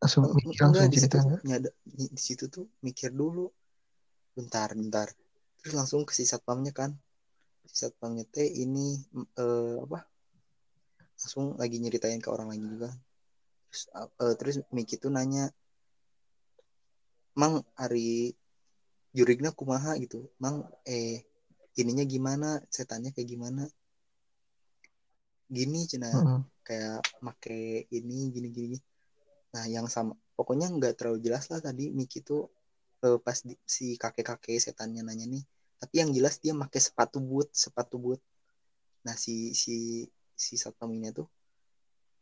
langsung 0.00 0.32
mikir 0.32 0.64
enggak 0.64 0.88
langsung 0.88 0.90
di 0.90 0.98
situ 0.98 1.06
cerita 1.06 1.18
enggak? 1.22 1.40
nyada 1.44 1.70
di 1.84 2.20
situ 2.20 2.44
tuh 2.50 2.66
mikir 2.82 3.10
dulu. 3.10 3.50
Bentar 4.34 4.72
bentar. 4.72 5.10
Terus 5.60 5.74
langsung 5.74 6.06
ke 6.06 6.14
si 6.14 6.24
satpamnya 6.24 6.70
kan. 6.72 6.94
Si 7.66 7.74
satpamnya 7.86 8.24
teh 8.26 8.46
ini 8.46 8.96
eh, 9.36 9.76
apa? 9.82 10.06
Langsung 11.20 11.58
lagi 11.60 11.76
nyeritain 11.82 12.22
ke 12.22 12.30
orang 12.32 12.54
lagi 12.54 12.64
juga. 12.64 12.90
Terus 13.68 13.82
eh, 13.98 14.34
terus 14.38 14.54
Miki 14.72 14.96
tuh 14.96 15.12
nanya 15.12 15.52
Mang 17.38 17.54
hari 17.80 18.34
jurigna 19.16 19.50
kumaha 19.58 19.92
gitu? 20.02 20.18
Mang 20.42 20.56
eh 20.86 21.22
ininya 21.80 22.04
gimana? 22.14 22.48
Setannya 22.74 23.10
kayak 23.14 23.28
gimana? 23.32 23.62
Gini 25.56 25.80
cina 25.90 26.10
Mm-mm. 26.14 26.44
kayak 26.66 27.02
make 27.26 27.86
ini 27.90 28.30
gini 28.34 28.48
gini 28.58 28.76
nah 29.54 29.64
yang 29.66 29.86
sama 29.90 30.14
pokoknya 30.38 30.66
nggak 30.76 30.94
terlalu 30.98 31.18
jelas 31.26 31.50
lah 31.50 31.58
tadi 31.66 31.90
Miki 31.90 32.22
tuh 32.22 32.46
eh, 33.06 33.18
pas 33.24 33.38
di- 33.48 33.58
si 33.66 33.98
kakek 34.02 34.26
kakek 34.30 34.58
setannya 34.62 35.02
nanya 35.06 35.26
nih. 35.34 35.44
Tapi 35.80 35.94
yang 36.02 36.10
jelas 36.16 36.38
dia 36.42 36.52
make 36.54 36.78
sepatu 36.78 37.18
boot 37.18 37.48
sepatu 37.64 37.96
boot 38.04 38.20
nah 39.06 39.16
si 39.24 39.52
si 39.62 40.06
si 40.36 40.54
satpam 40.62 40.90
ini 40.96 41.08
tuh 41.18 41.26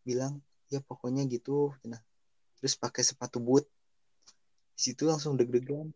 bilang 0.07 0.40
ya 0.73 0.81
pokoknya 0.88 1.23
gitu 1.35 1.75
nah 1.90 2.01
terus 2.59 2.75
pakai 2.83 3.03
sepatu 3.05 3.38
boot 3.47 3.64
situ 4.78 5.02
langsung 5.10 5.34
deg-degan. 5.34 5.90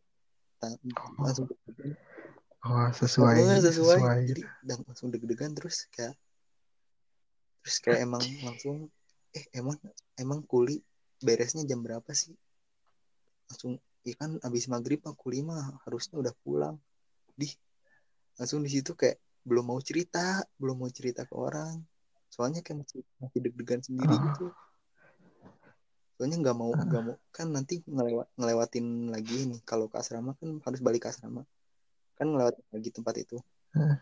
Langsung 1.22 1.46
deg-degan. 1.46 1.94
Oh, 2.62 2.86
sesuai, 2.94 3.62
sesuai. 3.62 3.98
sesuai. 3.98 4.20
jadi 4.26 4.42
dan 4.62 4.78
langsung 4.86 5.10
deg-degan 5.10 5.50
terus 5.54 5.86
kayak 5.90 6.14
terus 7.62 7.78
kayak 7.82 8.06
emang 8.06 8.22
langsung 8.42 8.86
eh 9.34 9.46
emang 9.54 9.78
emang 10.18 10.42
kuli 10.46 10.82
beresnya 11.22 11.62
jam 11.66 11.82
berapa 11.82 12.06
sih? 12.10 12.34
Langsung 13.50 13.78
ya 14.02 14.14
kan 14.18 14.38
abis 14.42 14.66
maghrib 14.66 14.98
mah 15.06 15.14
kuli 15.14 15.42
mah 15.46 15.78
harusnya 15.86 16.18
udah 16.18 16.34
pulang. 16.42 16.78
Di 17.34 17.50
langsung 18.38 18.62
di 18.62 18.70
situ 18.70 18.94
kayak 18.94 19.18
belum 19.42 19.74
mau 19.74 19.78
cerita 19.82 20.42
belum 20.58 20.86
mau 20.86 20.90
cerita 20.90 21.26
ke 21.26 21.34
orang. 21.34 21.82
Soalnya 22.30 22.62
kayak 22.62 22.86
masih 22.86 23.02
masih 23.18 23.38
deg-degan 23.42 23.82
sendiri 23.82 24.14
Ah. 24.14 24.22
gitu 24.30 24.46
soalnya 26.22 26.38
nggak 26.38 26.54
mau 26.54 26.70
Ah. 26.70 26.86
nggak 26.86 27.02
mau. 27.02 27.18
Kan 27.34 27.50
nanti 27.50 27.82
ngelewat 27.82 28.30
ngelewatin 28.38 29.10
lagi 29.10 29.50
nih 29.50 29.58
kalau 29.66 29.90
ke 29.90 29.98
asrama 29.98 30.38
kan 30.38 30.62
harus 30.62 30.78
balik 30.78 31.02
ke 31.02 31.10
asrama. 31.10 31.42
Kan 32.14 32.30
ngelewatin 32.30 32.62
lagi 32.70 32.88
tempat 32.94 33.14
itu. 33.18 33.42
Ah. 33.74 33.98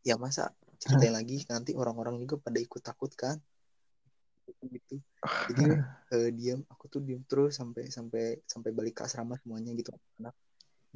ya 0.00 0.16
masa 0.16 0.56
ceritain 0.80 1.12
lagi 1.12 1.44
nanti 1.52 1.76
orang-orang 1.76 2.16
juga 2.16 2.40
pada 2.40 2.56
ikut 2.56 2.80
takut 2.80 3.12
kan? 3.12 3.36
Gitu. 4.64 4.96
Jadi 5.52 5.64
eh, 6.16 6.30
diam 6.32 6.64
aku 6.72 6.88
tuh 6.88 7.04
diam 7.04 7.20
terus 7.28 7.60
sampai 7.60 7.92
sampai 7.92 8.40
sampai 8.48 8.72
balik 8.72 8.96
ke 8.96 9.04
asrama 9.04 9.36
semuanya 9.44 9.76
gitu. 9.76 9.92
Anak 10.16 10.32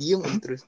diam 0.00 0.24
aja 0.24 0.40
terus. 0.40 0.64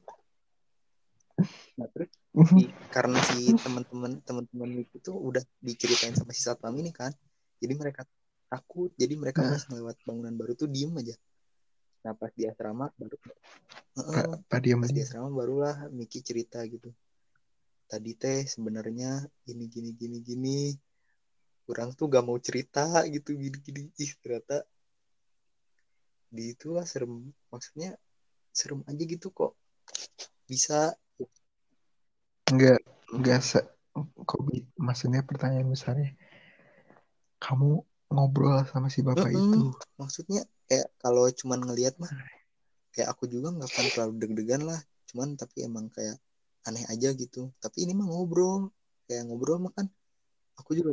Nah 1.80 1.88
terus 1.88 2.12
di- 2.52 2.68
karena 2.92 3.16
si 3.24 3.48
teman-teman 3.56 4.20
teman-teman 4.20 4.84
itu 4.84 5.00
tuh 5.00 5.16
udah 5.16 5.40
diceritain 5.64 6.12
sama 6.12 6.36
si 6.36 6.44
satpam 6.44 6.76
ini 6.76 6.92
kan 6.92 7.08
jadi 7.56 7.72
mereka 7.72 8.04
takut. 8.46 8.90
Jadi 8.94 9.14
mereka 9.18 9.42
Nah. 9.42 9.54
pas 9.54 9.64
melewat 9.70 9.96
bangunan 10.06 10.34
baru 10.34 10.52
tuh 10.54 10.68
diem 10.70 10.92
aja. 10.96 11.14
Nah 12.06 12.12
pas 12.14 12.30
di 12.32 12.46
asrama 12.46 12.90
baru. 12.94 13.16
Heeh, 13.96 14.12
Pak, 14.14 14.26
Pak 14.46 14.58
diam 14.62 14.80
pas 14.82 14.92
di 14.92 15.02
asrama 15.02 15.28
barulah 15.30 15.90
Miki 15.90 16.22
cerita 16.22 16.62
gitu. 16.64 16.90
Tadi 17.86 18.12
teh 18.18 18.46
sebenarnya 18.46 19.26
gini 19.46 19.66
gini 19.70 19.90
gini 19.94 20.18
gini. 20.22 20.60
Kurang 21.66 21.98
tuh 21.98 22.06
gak 22.06 22.22
mau 22.22 22.38
cerita 22.38 23.02
gitu 23.10 23.34
gini 23.34 23.58
gini. 23.58 23.90
Ih 23.98 24.12
ternyata 24.22 24.62
di 26.30 26.54
itu 26.54 26.70
lah 26.74 26.86
serem. 26.86 27.30
Maksudnya 27.50 27.98
serem 28.54 28.86
aja 28.86 29.02
gitu 29.02 29.34
kok. 29.34 29.58
Bisa. 30.46 30.94
Enggak, 32.46 32.78
enggak 33.10 33.42
se 33.42 33.58
kok 33.96 34.40
maksudnya 34.76 35.24
pertanyaan 35.24 35.72
besarnya 35.72 36.12
kamu 37.40 37.80
ngobrol 38.12 38.62
sama 38.70 38.88
si 38.94 39.00
bapak 39.02 39.30
Mm-mm. 39.30 39.50
itu. 39.50 39.60
Maksudnya 40.00 40.42
kayak 40.68 40.88
kalau 41.02 41.24
cuman 41.30 41.60
ngelihat 41.66 41.94
mah 42.02 42.12
kayak 42.94 43.08
aku 43.12 43.24
juga 43.28 43.52
nggak 43.54 43.68
akan 43.70 43.86
terlalu 43.92 44.14
deg-degan 44.22 44.62
lah. 44.64 44.80
Cuman 45.10 45.28
tapi 45.40 45.66
emang 45.68 45.86
kayak 45.90 46.16
aneh 46.66 46.84
aja 46.92 47.08
gitu. 47.14 47.50
Tapi 47.62 47.86
ini 47.86 47.92
mah 47.98 48.06
ngobrol. 48.10 48.70
Kayak 49.06 49.22
ngobrol 49.30 49.58
mah 49.62 49.72
kan 49.74 49.86
aku 50.58 50.70
juga 50.78 50.92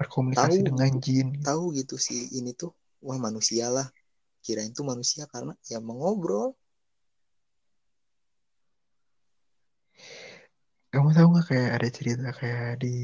berkomunikasi 0.00 0.60
Tahu. 0.60 0.68
dengan 0.68 0.90
jin. 1.00 1.28
Tahu 1.40 1.64
gitu 1.76 1.94
si 1.96 2.28
ini 2.38 2.52
tuh 2.52 2.72
wah 3.04 3.16
manusia 3.16 3.68
lah. 3.72 3.88
Kirain 4.44 4.70
tuh 4.70 4.86
manusia 4.86 5.26
karena 5.26 5.52
ya 5.66 5.82
mau 5.82 5.96
ngobrol. 5.98 6.54
Kamu 10.92 11.12
tahu 11.12 11.26
nggak 11.28 11.46
kayak 11.50 11.70
ada 11.76 11.88
cerita 11.92 12.26
kayak 12.32 12.80
di 12.80 12.94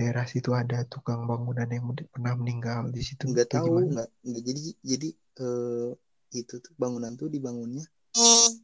daerah 0.00 0.24
situ 0.24 0.56
ada 0.56 0.88
tukang 0.88 1.28
bangunan 1.28 1.68
yang 1.68 1.84
pernah 2.08 2.32
meninggal 2.32 2.88
di 2.88 3.04
situ 3.04 3.28
nggak 3.28 3.52
tahu 3.52 3.68
gimana? 3.68 3.88
nggak 3.92 4.08
nggak 4.24 4.42
jadi 4.48 4.62
jadi 4.80 5.08
eh, 5.44 5.90
itu 6.40 6.54
tuh 6.64 6.72
bangunan 6.80 7.12
tuh 7.20 7.28
dibangunnya 7.28 7.84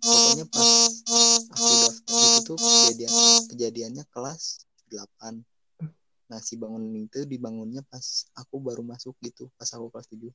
pokoknya 0.00 0.48
pas 0.48 0.68
aku 1.52 1.72
daftar 1.84 2.16
itu 2.24 2.40
tuh 2.48 2.56
kejadian 2.56 3.10
kejadiannya 3.52 4.04
kelas 4.08 4.64
8 4.88 5.44
nah 6.32 6.40
si 6.40 6.56
bangunan 6.56 7.04
itu 7.04 7.28
dibangunnya 7.28 7.84
pas 7.84 8.24
aku 8.32 8.56
baru 8.56 8.80
masuk 8.80 9.12
gitu 9.20 9.52
pas 9.60 9.68
aku 9.76 9.92
kelas 9.92 10.08
7 10.08 10.32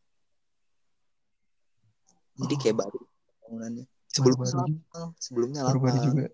jadi 2.42 2.56
kayak 2.58 2.78
baru 2.80 3.00
bangunannya. 3.46 3.86
Sebelumnya 4.12 4.52
lama 4.56 4.76
sebelumnya 5.20 5.62
lama. 5.68 5.92
juga. 6.04 6.28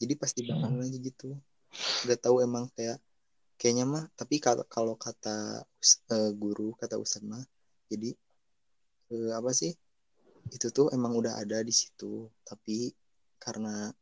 Jadi 0.00 0.12
pas 0.16 0.32
dibangun 0.32 0.80
aja 0.80 0.96
gitu 0.96 1.36
nggak 2.04 2.20
tahu 2.24 2.36
emang 2.46 2.64
kayak 2.76 2.98
kayaknya 3.60 3.84
mah 3.84 4.04
tapi 4.18 4.40
kalau 4.40 4.94
kata 4.96 5.64
eh, 6.14 6.30
guru 6.42 6.72
kata 6.80 6.96
ustadz 6.96 7.26
mah 7.28 7.44
jadi 7.90 8.10
eh, 9.14 9.32
apa 9.38 9.50
sih 9.52 9.72
itu 10.50 10.66
tuh 10.76 10.90
emang 10.96 11.12
udah 11.20 11.38
ada 11.42 11.58
di 11.62 11.74
situ 11.74 12.26
tapi 12.48 12.90
karena 13.40 13.92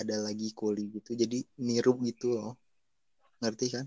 ada 0.00 0.16
lagi 0.26 0.48
kuli 0.56 0.88
gitu 0.96 1.12
jadi 1.12 1.38
niru 1.60 1.98
gitu 2.08 2.32
loh. 2.36 2.56
Ngerti 3.40 3.66
kan? 3.74 3.86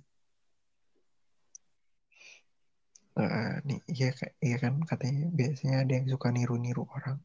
Nah, 3.18 3.62
nih 3.68 3.80
iya 3.94 4.10
iya 4.46 4.58
kan 4.64 4.74
katanya 4.90 5.30
biasanya 5.40 5.76
ada 5.86 5.92
yang 5.98 6.08
suka 6.14 6.28
niru-niru 6.36 6.84
orang. 6.98 7.18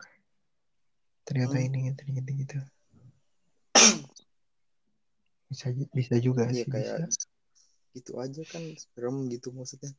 Ternyata 1.26 1.56
Hmm. 1.56 1.66
ini 1.68 1.80
ternyata 1.98 2.30
gitu 2.40 2.56
bisa 5.48 5.72
bisa 5.96 6.14
juga 6.20 6.44
ya 6.52 6.62
sih 6.62 6.68
kayak 6.68 7.08
bisa. 7.08 7.26
gitu 7.96 8.12
aja 8.20 8.42
kan 8.52 8.62
serem 8.76 9.28
gitu 9.32 9.48
maksudnya. 9.52 9.92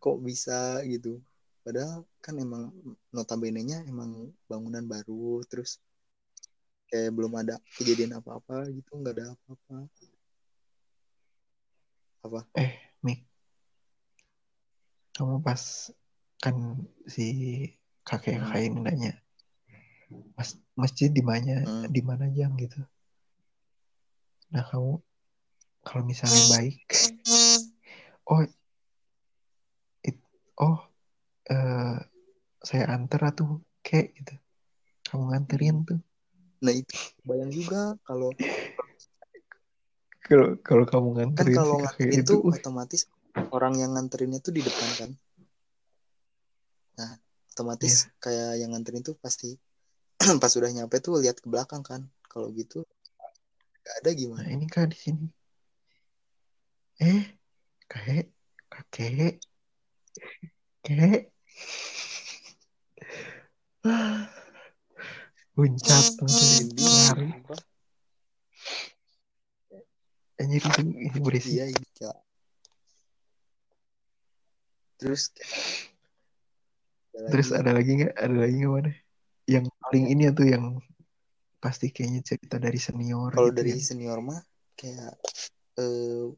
Kok 0.00 0.20
bisa 0.24 0.80
gitu? 0.88 1.20
Padahal 1.64 2.04
kan 2.20 2.36
emang 2.36 2.72
notabene-nya 3.12 3.84
emang 3.88 4.32
bangunan 4.48 4.84
baru 4.84 5.40
terus 5.48 5.80
kayak 6.92 7.12
belum 7.12 7.32
ada 7.40 7.56
kejadian 7.76 8.20
apa-apa 8.20 8.68
gitu 8.72 8.90
nggak 9.00 9.14
ada 9.20 9.26
apa-apa. 9.32 9.76
Apa? 12.24 12.40
Eh 12.56 12.72
Mik. 13.04 13.20
Kamu 15.14 15.44
pas 15.44 15.92
kan 16.40 16.56
si 17.08 17.26
kakek 18.04 18.36
kakek 18.36 18.68
ini 18.68 18.80
nanya 18.84 19.12
mas 20.36 20.58
masjid 20.76 21.08
di 21.08 21.22
mana? 21.24 21.64
Hmm. 21.64 21.88
di 21.88 22.02
mana 22.04 22.28
jam 22.34 22.52
gitu 22.58 22.84
nah 24.52 24.64
kamu 24.68 25.00
kalau 25.84 26.02
misalnya 26.04 26.42
baik 26.48 26.84
oh 28.28 28.40
it- 30.04 30.28
oh 30.60 30.78
eh, 31.48 31.96
saya 32.64 32.84
antar 32.88 33.28
tuh 33.36 33.60
kayak 33.84 34.16
gitu. 34.16 34.34
Kamu 35.04 35.22
nganterin 35.28 35.84
tuh. 35.84 36.00
Nah 36.64 36.72
itu 36.72 36.96
bayang 37.28 37.52
juga 37.52 37.92
kalau 38.08 38.32
kalau 40.24 40.56
kalau 40.64 40.84
kamu 40.88 41.08
kan 41.12 41.28
nganterin 41.36 41.56
kalau 41.60 41.76
si 41.76 41.84
kakek 41.84 41.84
nganterin 41.84 42.24
itu 42.24 42.32
tuh 42.32 42.40
uh, 42.40 42.56
otomatis 42.56 43.00
orang 43.52 43.74
yang 43.76 43.90
nganterinnya 43.92 44.40
tuh 44.40 44.52
di 44.56 44.64
depan 44.64 44.90
kan? 44.96 45.10
Nah 46.96 47.10
otomatis 47.52 48.08
kayak 48.24 48.64
yang 48.64 48.72
nganterin 48.72 49.04
tuh 49.04 49.14
pasti 49.20 49.60
pas 50.42 50.48
sudah 50.48 50.72
nyampe 50.72 50.96
tuh 51.04 51.20
lihat 51.20 51.44
ke 51.44 51.46
belakang 51.52 51.84
kan? 51.84 52.08
Kalau 52.32 52.48
gitu 52.56 52.88
nggak 53.84 53.96
ada 54.00 54.10
nah 54.10 54.16
gimana 54.16 54.48
ini 54.48 54.64
kak 54.64 54.88
di 54.88 54.96
sini. 54.96 55.26
Eh 57.04 57.36
kakek 57.84 58.32
kakek 58.72 59.36
kakek. 60.80 61.22
Ah, 63.84 64.24
Loncat 65.60 66.16
langsung 66.16 66.32
Merinding, 66.32 66.96
lari. 67.04 67.28
Anjir 70.40 70.64
itu 70.64 70.80
ini 70.82 71.18
berisik 71.20 71.52
iya 71.52 71.64
ini 71.68 71.86
gila. 71.94 72.16
terus 74.98 75.28
ada 77.14 77.28
terus 77.28 77.48
lagi 77.52 77.60
ada 77.60 77.70
lagi 77.76 77.90
nggak? 78.00 78.14
Ada 78.16 78.34
lagi 78.40 78.54
nggak 78.56 78.72
mana? 78.72 78.92
Yang 79.44 79.64
paling 79.84 80.04
ini 80.10 80.22
tuh 80.32 80.46
yang 80.48 80.64
pasti 81.64 81.88
kayaknya 81.88 82.20
cerita 82.20 82.56
dari 82.60 82.76
senior 82.76 83.32
kalau 83.32 83.48
gitu 83.48 83.56
dari 83.56 83.72
yang 83.72 83.80
senior 83.80 84.18
mah 84.20 84.40
kayak 84.76 85.16
eh, 85.80 86.28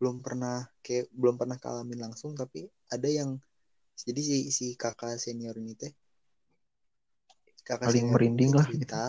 belum 0.00 0.24
pernah 0.24 0.64
kayak 0.80 1.12
belum 1.12 1.36
pernah 1.36 1.60
kalamin 1.60 2.00
langsung 2.00 2.32
tapi 2.32 2.64
ada 2.88 3.04
yang 3.04 3.36
jadi 4.00 4.20
si 4.24 4.36
si 4.48 4.66
kakak 4.80 5.20
senior 5.20 5.52
ini 5.60 5.76
teh 5.76 5.92
kakak 7.68 7.92
paling 7.92 8.08
senior 8.08 8.16
merinding 8.16 8.50
lah 8.56 8.64
gitu. 8.64 8.88
cerita 8.88 9.04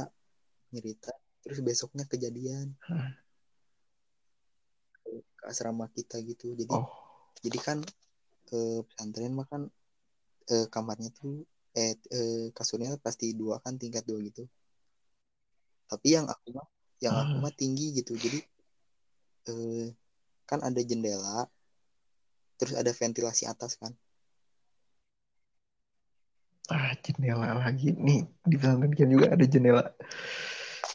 nyerita 0.76 1.14
terus 1.40 1.60
besoknya 1.64 2.04
kejadian 2.12 2.76
Hah. 2.84 3.16
ke 5.08 5.44
asrama 5.48 5.88
kita 5.96 6.20
gitu 6.28 6.60
jadi 6.60 6.76
Oh, 6.76 6.92
jadi 7.40 7.60
kan 7.64 7.78
eh, 8.52 8.80
pesantren 8.84 9.32
mah 9.32 9.48
kan 9.48 9.72
eh, 10.52 10.68
kamarnya 10.68 11.10
tuh 11.16 11.48
eh, 11.74 11.96
eh, 12.12 12.52
kasurnya 12.52 13.00
pasti 13.00 13.32
dua 13.32 13.64
kan 13.64 13.80
tingkat 13.80 14.04
dua 14.04 14.20
gitu 14.22 14.44
tapi 15.90 16.16
yang 16.16 16.26
aku 16.30 16.48
mah 16.56 16.68
yang 17.04 17.16
aku 17.20 17.36
Ah. 17.38 17.42
mah 17.48 17.54
tinggi 17.54 17.94
gitu. 18.00 18.16
Jadi 18.16 18.40
eh, 19.52 19.88
kan 20.48 20.60
ada 20.64 20.80
jendela 20.84 21.48
terus 22.60 22.74
ada 22.78 22.92
ventilasi 22.96 23.44
atas 23.50 23.76
kan. 23.76 23.92
Ah 26.72 26.96
jendela 27.04 27.60
lagi 27.60 27.92
nih. 27.92 28.24
Di 28.48 28.56
pesantren 28.56 28.96
kita 28.96 29.10
juga 29.12 29.28
ada 29.36 29.46
jendela 29.46 29.84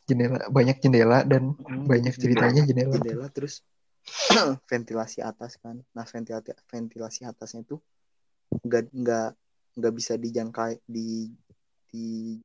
jendela 0.09 0.41
banyak 0.49 0.77
jendela 0.81 1.19
dan 1.29 1.53
Mm, 1.61 1.85
banyak 1.85 2.15
ceritanya 2.17 2.65
jendela. 2.65 2.97
Jendela 2.97 3.29
terus 3.29 3.61
ventilasi 4.73 5.21
atas 5.21 5.61
kan. 5.61 5.85
Nah 5.93 6.09
ventilasi 6.09 6.57
ventilasi 6.73 7.21
atasnya 7.29 7.69
tuh 7.69 7.85
nggak 8.65 8.89
nggak 8.97 9.31
nggak 9.77 9.93
bisa 9.95 10.17
dijangkai 10.17 10.81
di 10.89 11.29
di 11.93 12.41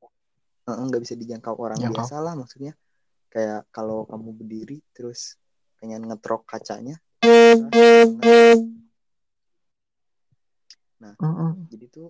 nggak 0.64 1.02
bisa 1.04 1.14
dijangkau 1.14 1.54
orang 1.60 1.76
Jangkau. 1.80 2.00
biasa 2.00 2.16
lah 2.24 2.34
maksudnya 2.34 2.72
kayak 3.28 3.68
kalau 3.68 4.08
kamu 4.08 4.30
berdiri 4.32 4.78
terus 4.96 5.36
pengen 5.76 6.08
ngetrok 6.08 6.48
kacanya 6.48 6.96
Mm-mm. 11.24 11.68
jadi 11.68 11.86
tuh 11.88 12.08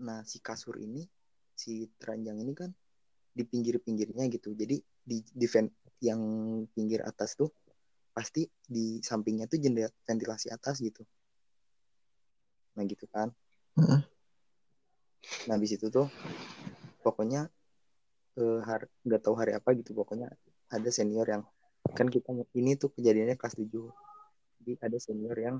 nah 0.00 0.24
si 0.24 0.40
kasur 0.40 0.80
ini 0.80 1.04
si 1.52 1.84
teranjang 2.00 2.40
ini 2.40 2.52
kan 2.56 2.72
di 3.32 3.44
pinggir-pinggirnya 3.44 4.24
gitu 4.32 4.56
jadi 4.56 4.80
di 4.80 5.16
di 5.20 5.46
ven- 5.48 5.74
yang 6.00 6.20
pinggir 6.72 7.04
atas 7.04 7.36
tuh 7.36 7.52
pasti 8.16 8.48
di 8.64 8.98
sampingnya 9.04 9.44
tuh 9.46 9.60
jendela 9.60 9.92
ventilasi 10.08 10.48
atas 10.48 10.80
gitu 10.80 11.04
nah 12.76 12.84
gitu 12.88 13.04
kan 13.10 13.28
Mm-mm. 13.76 14.00
nah 15.46 15.54
habis 15.56 15.76
itu 15.76 15.92
tuh 15.92 16.08
pokoknya 17.04 17.50
eh, 18.38 18.60
har- 18.62 18.90
nggak 19.04 19.20
tahu 19.20 19.34
hari 19.34 19.52
apa 19.58 19.74
gitu 19.74 19.92
pokoknya 19.98 20.30
ada 20.70 20.90
senior 20.94 21.26
yang 21.26 21.42
kan 21.96 22.06
kita 22.06 22.30
ini 22.54 22.76
tuh 22.76 22.92
kejadiannya 22.94 23.34
kelas 23.40 23.56
7 23.58 23.90
jadi 24.62 24.72
ada 24.84 24.98
senior 25.00 25.36
yang 25.38 25.56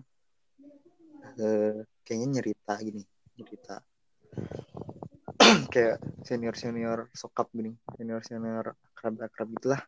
eh, 1.39 1.81
kayaknya 2.05 2.27
nyerita 2.39 2.75
gini 2.83 3.03
nyerita. 3.39 3.77
Kayak 5.73 6.03
senior 6.27 6.55
senior 6.59 6.99
sokap 7.15 7.49
gini 7.55 7.73
senior 7.95 8.21
senior 8.27 8.75
akrab 8.93 9.15
akrab 9.23 9.49
gitulah. 9.55 9.83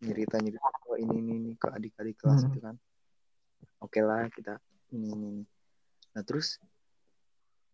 Nyerita 0.00 0.40
nyerita 0.40 0.64
oh, 0.88 0.96
ini 0.96 1.20
ini 1.20 1.32
ini 1.36 1.50
ke 1.60 1.68
adik-adik 1.68 2.16
kelas 2.20 2.44
Hmm. 2.44 2.50
itu 2.52 2.58
kan. 2.64 2.76
Oke 3.84 4.00
lah 4.00 4.26
kita 4.32 4.56
ini 4.96 5.12
ini 5.12 5.26
ini. 5.40 5.44
Nah 6.16 6.22
terus 6.24 6.56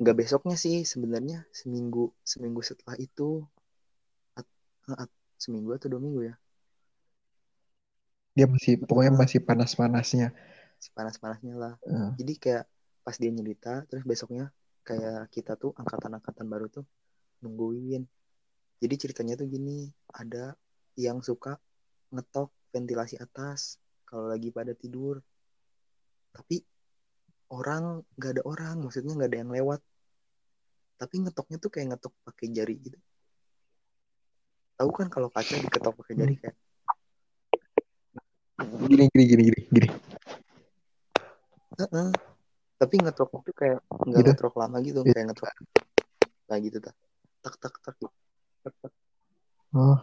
nggak 0.02 0.18
besoknya 0.18 0.58
sih 0.58 0.82
sebenarnya 0.82 1.46
seminggu 1.54 2.10
seminggu 2.26 2.58
setelah 2.66 2.98
itu 2.98 3.46
seminggu 5.42 5.74
atau 5.74 5.90
dua 5.90 6.00
minggu 6.02 6.20
ya. 6.30 6.34
Dia 8.32 8.46
masih 8.48 8.80
pokoknya 8.80 9.12
masih 9.12 9.40
panas-panasnya. 9.44 10.32
Panas-panasnya 10.96 11.54
lah. 11.58 11.74
Eh, 11.84 12.10
jadi 12.22 12.32
kayak 12.38 12.64
pas 13.02 13.16
dia 13.18 13.30
nyerita 13.34 13.82
terus 13.90 14.06
besoknya 14.06 14.54
kayak 14.86 15.26
kita 15.34 15.58
tuh 15.58 15.74
angkatan-angkatan 15.74 16.46
baru 16.46 16.66
tuh 16.70 16.86
nungguin. 17.42 18.06
Jadi 18.82 18.94
ceritanya 18.98 19.34
tuh 19.38 19.46
gini 19.50 19.90
ada 20.10 20.54
yang 20.98 21.22
suka 21.22 21.58
ngetok 22.10 22.50
ventilasi 22.72 23.18
atas 23.20 23.78
kalau 24.06 24.30
lagi 24.30 24.48
pada 24.50 24.72
tidur. 24.72 25.20
Tapi 26.32 26.64
orang 27.52 28.00
nggak 28.16 28.40
ada 28.40 28.42
orang 28.48 28.76
maksudnya 28.80 29.12
nggak 29.12 29.30
ada 29.30 29.38
yang 29.44 29.52
lewat. 29.52 29.80
Tapi 30.96 31.14
ngetoknya 31.26 31.58
tuh 31.60 31.70
kayak 31.70 31.94
ngetok 31.94 32.14
pakai 32.24 32.46
jari 32.48 32.78
gitu 32.80 32.98
tahu 34.82 34.90
kan 34.90 35.06
kalau 35.06 35.30
kaca 35.30 35.54
diketok 35.54 35.94
pakai 36.02 36.14
jari 36.18 36.34
kayak 36.34 36.56
gini 38.82 39.06
gini 39.14 39.24
gini 39.30 39.42
gini 39.46 39.60
gini 39.70 39.88
Heeh. 41.78 42.10
tapi 42.82 42.94
ngetroknya 42.98 43.38
tuh 43.46 43.54
kayak 43.54 43.78
nggak 43.86 44.18
Gitu. 44.18 44.30
ngetrok 44.34 44.54
lama 44.58 44.76
gitu 44.82 45.00
Iya. 45.06 45.14
kayak 45.14 45.26
ngetrok 45.30 45.50
kayak 46.50 46.60
gitu 46.66 46.78
tak 46.82 46.94
tak 47.46 47.54
tak 47.62 47.74
tak 47.78 47.94
gitu. 47.94 48.10
tak 48.66 48.74
tak 48.82 48.92
oh 49.78 49.98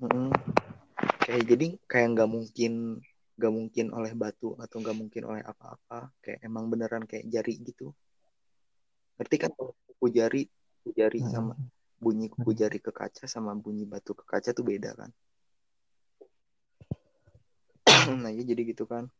Heeh. 0.00 0.28
kayak 1.28 1.42
jadi 1.44 1.66
kayak 1.84 2.08
nggak 2.16 2.28
mungkin 2.32 2.72
nggak 3.36 3.52
mungkin 3.52 3.86
oleh 3.92 4.12
batu 4.16 4.56
atau 4.56 4.76
nggak 4.80 4.96
mungkin 4.96 5.22
oleh 5.28 5.42
apa-apa 5.44 6.08
kayak 6.24 6.40
emang 6.40 6.72
beneran 6.72 7.04
kayak 7.04 7.28
jari 7.28 7.60
gitu 7.60 7.92
ngerti 9.20 9.36
kan 9.36 9.52
kalau 9.52 9.76
kuku 9.84 10.06
jari 10.08 10.42
kuku 10.80 10.90
jari 10.96 11.20
sama 11.28 11.52
bunyi 11.98 12.30
kuku 12.30 12.50
jari 12.54 12.78
ke 12.78 12.94
kaca 12.94 13.26
sama 13.26 13.52
bunyi 13.58 13.82
batu 13.82 14.14
ke 14.14 14.22
kaca 14.22 14.54
tuh 14.54 14.62
beda 14.62 14.94
kan. 14.94 15.10
Nah 18.22 18.30
ya 18.32 18.42
jadi 18.46 18.62
gitu 18.64 18.86
kan 18.88 19.10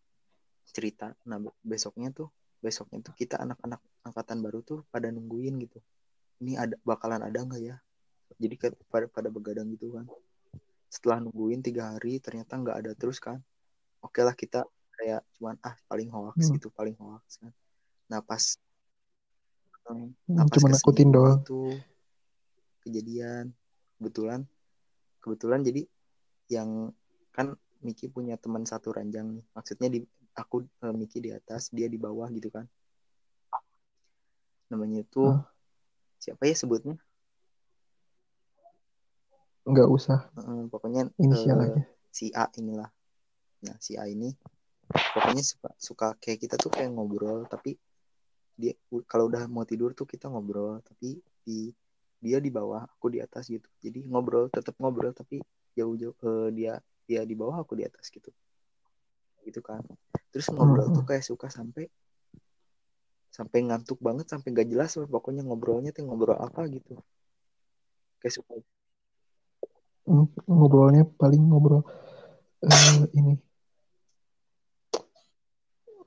cerita. 0.71 1.13
Nah 1.27 1.39
be- 1.43 1.59
besoknya 1.67 2.15
tuh 2.15 2.31
besoknya 2.63 3.03
tuh 3.05 3.15
kita 3.19 3.39
anak-anak 3.39 3.83
angkatan 4.07 4.39
baru 4.41 4.63
tuh 4.63 4.87
pada 4.89 5.11
nungguin 5.11 5.59
gitu. 5.63 5.79
Ini 6.43 6.55
ada 6.57 6.75
bakalan 6.87 7.21
ada 7.27 7.39
nggak 7.43 7.63
ya? 7.63 7.77
Jadi 8.39 8.55
kayak 8.55 8.75
pada 8.89 9.07
pada 9.11 9.29
begadang 9.29 9.69
gitu 9.75 9.91
kan. 9.99 10.07
Setelah 10.89 11.19
nungguin 11.21 11.61
tiga 11.61 11.93
hari 11.99 12.23
ternyata 12.23 12.55
nggak 12.57 12.77
ada 12.87 12.93
terus 12.95 13.19
kan. 13.19 13.43
Oke 14.01 14.23
lah 14.23 14.33
kita 14.33 14.63
kayak 14.99 15.27
cuman 15.39 15.59
ah 15.67 15.75
paling 15.91 16.11
hoax 16.11 16.49
Hmm. 16.49 16.55
gitu 16.55 16.71
paling 16.71 16.95
hoax 16.97 17.43
kan. 17.43 17.53
Nah 18.09 18.23
pas 18.23 18.57
Hmm, 19.89 20.13
nah 20.29 20.45
pas 20.45 20.61
nakutin 20.61 21.09
doang. 21.09 21.41
itu 21.41 21.81
kejadian. 22.89 23.53
Kebetulan 24.01 24.49
kebetulan 25.21 25.61
jadi 25.61 25.83
yang 26.49 26.97
kan 27.37 27.55
Miki 27.79 28.11
punya 28.11 28.35
teman 28.35 28.67
satu 28.67 28.91
ranjang 28.91 29.39
nih. 29.39 29.45
Maksudnya 29.55 29.89
di 29.93 30.03
aku 30.35 30.65
eh, 30.65 30.95
Miki 30.97 31.23
di 31.23 31.31
atas 31.31 31.71
dia 31.71 31.87
di 31.87 32.01
bawah 32.01 32.27
gitu 32.33 32.51
kan. 32.51 32.67
Namanya 34.73 35.07
itu 35.07 35.31
Hah? 35.31 35.47
siapa 36.19 36.43
ya 36.49 36.57
sebutnya? 36.59 36.97
Nggak 39.69 39.89
usah. 39.93 40.27
Eh, 40.35 40.65
pokoknya 40.73 41.07
inisial 41.21 41.61
eh, 41.63 41.67
aja. 41.71 41.83
si 42.11 42.27
A 42.35 42.51
inilah. 42.59 42.91
Nah 43.63 43.77
si 43.79 43.95
A 43.95 44.11
ini 44.11 44.35
pokoknya 44.89 45.45
suka 45.45 45.71
suka 45.77 46.07
kayak 46.17 46.49
kita 46.49 46.57
tuh 46.57 46.73
kayak 46.73 46.91
ngobrol 46.97 47.45
tapi 47.45 47.77
dia 48.59 48.75
kalau 49.07 49.29
udah 49.29 49.45
mau 49.47 49.63
tidur 49.69 49.93
tuh 49.93 50.09
kita 50.09 50.27
ngobrol 50.33 50.81
tapi 50.83 51.21
di 51.45 51.71
dia 52.19 52.39
di 52.43 52.51
bawah 52.51 52.83
aku 52.85 53.15
di 53.15 53.19
atas 53.23 53.47
gitu. 53.47 53.67
Jadi 53.79 54.07
ngobrol 54.11 54.51
tetap 54.51 54.75
ngobrol 54.83 55.15
tapi 55.15 55.39
jauh-jauh 55.79 56.15
eh, 56.19 56.49
dia 56.55 56.73
dia 57.07 57.23
di 57.25 57.35
bawah 57.39 57.63
aku 57.63 57.79
di 57.79 57.87
atas 57.87 58.11
gitu. 58.11 58.35
Gitu 59.47 59.63
kan. 59.63 59.81
Terus 60.35 60.51
ngobrol 60.51 60.91
tuh 60.91 61.07
kayak 61.07 61.25
suka 61.25 61.49
sampai 61.49 61.87
sampai 63.31 63.59
ngantuk 63.71 64.03
banget 64.03 64.27
sampai 64.27 64.51
gak 64.51 64.67
jelas 64.67 64.99
pokoknya 64.99 65.47
ngobrolnya 65.47 65.95
tuh 65.95 66.05
ngobrol 66.05 66.37
apa 66.37 66.67
gitu. 66.67 66.99
Kayak 68.19 68.35
suka. 68.43 68.55
Hmm, 70.09 70.27
ngobrolnya 70.49 71.07
paling 71.07 71.43
ngobrol 71.47 71.87
eh, 72.67 73.03
ini. 73.15 73.39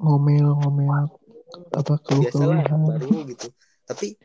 Ngomel-ngomel 0.01 1.07
apa 1.72 1.93
biasalah 2.03 2.68
keluh-keluhan. 2.68 2.82
baru 2.89 3.16
gitu. 3.32 3.47
Tapi 3.86 4.18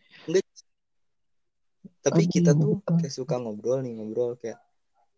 tapi 2.07 2.31
kita 2.31 2.55
tuh 2.55 2.79
kayak 2.87 3.11
suka 3.11 3.35
ngobrol 3.43 3.83
nih 3.83 3.99
ngobrol 3.99 4.39
kayak 4.39 4.63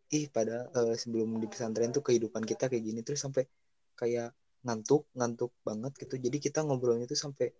ih 0.08 0.24
pada 0.32 0.72
eh, 0.72 0.96
sebelum 0.96 1.36
di 1.36 1.44
pesantren 1.44 1.92
tuh 1.92 2.00
kehidupan 2.00 2.40
kita 2.48 2.72
kayak 2.72 2.80
gini 2.80 3.04
terus 3.04 3.20
sampai 3.20 3.44
kayak 3.92 4.32
ngantuk 4.64 5.04
ngantuk 5.12 5.52
banget 5.60 5.92
gitu. 6.00 6.16
Jadi 6.16 6.36
kita 6.40 6.64
ngobrolnya 6.64 7.04
tuh 7.04 7.18
sampai 7.18 7.52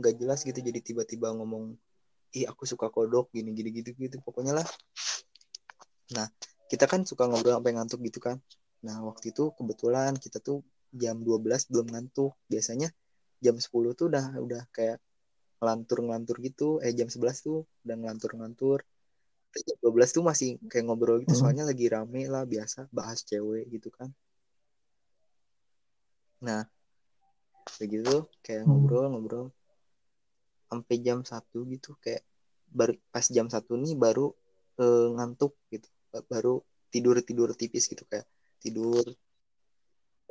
nggak 0.00 0.14
jelas 0.16 0.40
gitu. 0.48 0.56
Jadi 0.64 0.80
tiba-tiba 0.80 1.28
ngomong 1.36 1.76
ih 2.32 2.48
aku 2.48 2.64
suka 2.64 2.88
kodok 2.88 3.28
gini 3.36 3.52
gini 3.52 3.68
gitu 3.68 3.92
gitu. 4.00 4.16
Pokoknya 4.24 4.56
lah. 4.56 4.66
Nah 6.16 6.32
kita 6.72 6.88
kan 6.88 7.04
suka 7.04 7.28
ngobrol 7.28 7.60
sampai 7.60 7.76
ngantuk 7.76 8.00
gitu 8.00 8.16
kan. 8.16 8.40
Nah 8.80 9.04
waktu 9.04 9.36
itu 9.36 9.52
kebetulan 9.60 10.16
kita 10.16 10.40
tuh 10.40 10.64
jam 10.96 11.20
12 11.20 11.68
belum 11.68 11.86
ngantuk. 11.92 12.32
Biasanya 12.48 12.88
jam 13.44 13.60
10 13.60 13.92
tuh 13.92 14.08
udah 14.08 14.40
udah 14.40 14.62
kayak 14.72 14.96
ngelantur-ngelantur 15.60 16.36
gitu 16.40 16.80
eh 16.80 16.90
jam 16.96 17.06
11 17.12 17.44
tuh 17.44 17.68
udah 17.84 17.96
ngelantur-ngelantur 18.00 18.80
Tapi 19.50 19.66
jam 19.66 19.76
12 19.82 20.10
tuh 20.14 20.22
masih 20.24 20.48
kayak 20.70 20.84
ngobrol 20.88 21.20
gitu 21.22 21.36
Hmm. 21.36 21.42
soalnya 21.44 21.64
lagi 21.68 21.86
rame 21.90 22.24
lah 22.26 22.48
biasa 22.48 22.88
bahas 22.88 23.20
cewek 23.28 23.68
gitu 23.68 23.92
kan 23.92 24.08
nah 26.40 26.64
kayak 27.76 27.88
gitu 27.92 28.16
kayak 28.40 28.64
Hmm. 28.64 28.72
ngobrol-ngobrol 28.72 29.46
sampai 30.70 30.96
jam 31.02 31.20
satu 31.26 31.66
gitu 31.68 31.98
kayak 32.00 32.22
baru 32.70 32.94
pas 33.10 33.26
jam 33.26 33.50
satu 33.50 33.74
nih 33.76 33.98
baru 33.98 34.32
eh, 34.80 35.06
ngantuk 35.18 35.52
gitu 35.68 35.90
Ba- 36.14 36.24
baru 36.24 36.62
tidur 36.88 37.20
tidur 37.20 37.52
tipis 37.52 37.84
gitu 37.90 38.06
kayak 38.08 38.24
tidur 38.62 39.04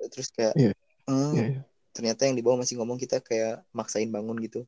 terus 0.10 0.32
kayak 0.32 0.56
Iya. 0.56 0.72
"Hmm, 1.06 1.36
Iya, 1.36 1.46
iya. 1.60 1.62
ternyata 1.92 2.22
yang 2.26 2.40
di 2.40 2.44
bawah 2.44 2.64
masih 2.64 2.80
ngomong 2.80 2.96
kita 2.96 3.20
kayak 3.20 3.68
maksain 3.76 4.08
bangun 4.10 4.40
gitu 4.40 4.64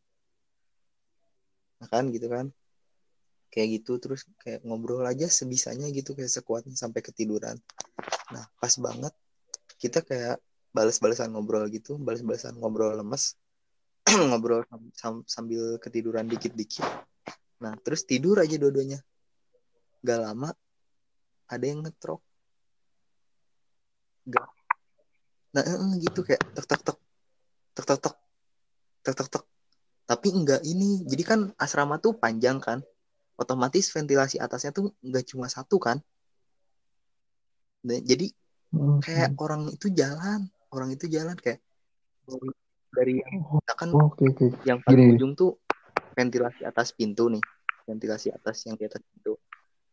kan 1.88 2.09
gitu 2.13 2.27
kan. 2.29 2.49
Kayak 3.51 3.84
gitu 3.84 3.99
terus 3.99 4.23
kayak 4.39 4.63
ngobrol 4.63 5.03
aja 5.03 5.27
sebisanya 5.27 5.91
gitu 5.91 6.15
kayak 6.15 6.32
sekuatnya 6.32 6.75
sampai 6.75 7.03
ketiduran. 7.03 7.59
Nah 8.32 8.47
pas 8.61 8.73
banget 8.79 9.13
kita 9.82 9.99
kayak 10.05 10.39
balas-balasan 10.71 11.36
ngobrol 11.36 11.67
gitu 11.67 11.99
balas-balasan 11.99 12.55
ngobrol 12.55 12.95
lemes 12.95 13.36
ngobrol 14.32 14.63
sam- 14.71 14.93
sam- 14.95 15.27
sambil 15.27 15.75
ketiduran 15.84 16.25
dikit-dikit. 16.32 16.88
Nah 17.59 17.75
terus 17.84 18.07
tidur 18.07 18.39
aja 18.39 18.55
dua-duanya. 18.55 19.03
Gak 20.01 20.19
lama 20.23 20.49
ada 21.51 21.65
yang 21.67 21.84
ngetrok. 21.84 22.23
Gak. 24.32 24.47
Nah 25.51 25.63
eh, 25.67 25.75
eh, 25.75 25.93
gitu 25.99 26.23
kayak 26.23 26.41
tek 26.55 26.65
tek 26.71 26.79
tek 27.75 29.27
tek 29.27 29.50
tapi 30.12 30.28
enggak 30.28 30.59
ini 30.68 31.07
jadi 31.07 31.24
kan 31.24 31.39
asrama 31.55 31.95
tuh 31.95 32.20
panjang 32.20 32.59
kan 32.59 32.84
otomatis 33.39 33.88
ventilasi 33.88 34.43
atasnya 34.43 34.76
tuh 34.76 34.91
nggak 34.99 35.24
cuma 35.32 35.47
satu 35.47 35.80
kan 35.80 36.03
Nah, 37.82 37.97
jadi 37.97 38.30
Hmm, 38.72 39.01
kayak 39.01 39.34
orang 39.36 39.68
itu 39.74 39.88
jalan 39.91 40.47
orang 40.72 40.95
itu 40.95 41.09
jalan 41.09 41.34
kayak 41.36 41.59
dari- 42.93 43.20
yang 43.20 43.41
Oh, 43.43 43.59
misalkan 43.59 43.89
Oke, 43.91 44.24
oke. 44.30 44.45
yang 44.64 44.80
paling 44.80 45.12
Gini. 45.12 45.16
ujung 45.18 45.34
tuh 45.34 45.57
ventilasi 46.14 46.62
atas 46.62 46.93
pintu 46.93 47.28
nih 47.28 47.43
ventilasi 47.84 48.32
atas 48.32 48.64
yang 48.64 48.78
di 48.78 48.86
atas 48.88 49.01
pintu 49.01 49.36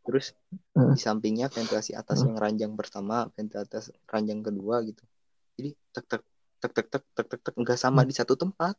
terus 0.05 0.31
Heeh. 0.77 0.95
di 0.95 1.01
sampingnya 1.01 1.49
ventilasi 1.49 1.97
atas 1.97 2.23
Heeh. 2.23 2.31
yang 2.31 2.37
ranjang 2.39 2.73
pertama 2.77 3.27
ventilasi 3.35 3.67
atas 3.67 3.85
ranjang 4.07 4.45
kedua 4.45 4.85
gitu 4.85 5.03
jadi 5.59 5.71
tek 5.91 6.05
tek 6.07 6.23
tek 6.61 6.73
tek 6.75 6.87
tek 6.93 7.05
tek 7.17 7.27
tek 7.27 7.41
tek 7.41 7.55
nggak 7.57 7.79
sama 7.81 8.05
Hmm. 8.05 8.09
di 8.11 8.15
satu 8.15 8.37
tempat 8.37 8.77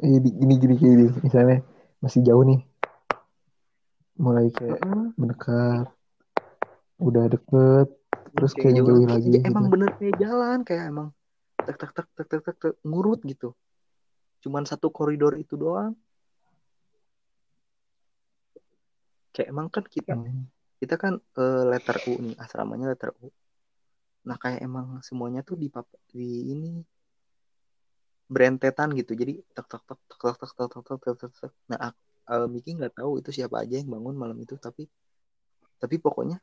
gini 0.00 0.54
gini 0.56 0.74
gini. 0.74 1.04
Misalnya 1.20 1.62
masih 1.98 2.22
jauh 2.22 2.42
nih. 2.42 2.60
Mulai 4.16 4.50
kayak 4.50 4.82
mendekat. 5.14 5.86
Udah 6.98 7.24
deket. 7.26 7.88
Terus 8.28 8.52
kayak 8.54 8.64
kayak 8.64 8.76
jauh 8.78 8.86
kayak- 8.86 9.10
lagi 9.10 9.28
gitu. 9.34 9.46
emang 9.46 9.64
bener 9.66 9.90
kayak 9.96 10.16
jalan 10.20 10.58
kayak 10.62 10.84
emang 10.90 11.08
tek 11.58 11.76
tek 11.76 11.90
tek 11.90 12.06
tek 12.14 12.26
tek 12.28 12.40
tek, 12.44 12.56
tek, 12.56 12.74
ngurut 12.86 13.20
gitu 13.24 13.50
cuman 14.38 14.62
satu 14.62 14.88
koridor 14.88 15.34
itu 15.34 15.58
doang 15.58 15.98
kayak 19.34 19.48
emang 19.50 19.66
kan 19.70 19.84
kita 19.86 20.14
Hmm. 20.14 20.46
kita 20.78 20.94
kan 20.94 21.18
eh, 21.18 21.62
letter 21.66 21.96
U 22.06 22.14
nih 22.22 22.34
asramanya 22.38 22.94
letter 22.94 23.10
U 23.22 23.28
nah 24.22 24.36
kayak 24.36 24.62
emang 24.62 25.00
semuanya 25.02 25.40
tuh 25.42 25.56
di 25.56 25.66
di 26.10 26.26
ini 26.52 26.72
berentetan 28.28 28.92
gitu 28.92 29.16
jadi 29.16 29.40
tek 29.56 29.66
tek 29.66 29.82
tek 29.88 30.00
tek 30.04 30.20
tek 30.20 30.36
tek 30.36 30.52
tek 30.56 30.84
tek 30.84 30.98
tek 31.00 31.16
tek 31.16 31.32
tek 31.32 31.52
nah 31.68 31.78
aku, 31.90 32.00
eh, 32.28 32.46
Miki 32.52 32.70
nggak 32.76 33.00
tahu 33.00 33.24
itu 33.24 33.30
siapa 33.32 33.64
aja 33.64 33.80
yang 33.80 33.88
bangun 33.88 34.14
malam 34.14 34.36
itu 34.38 34.54
tapi 34.60 34.84
tapi 35.80 35.96
pokoknya 35.96 36.36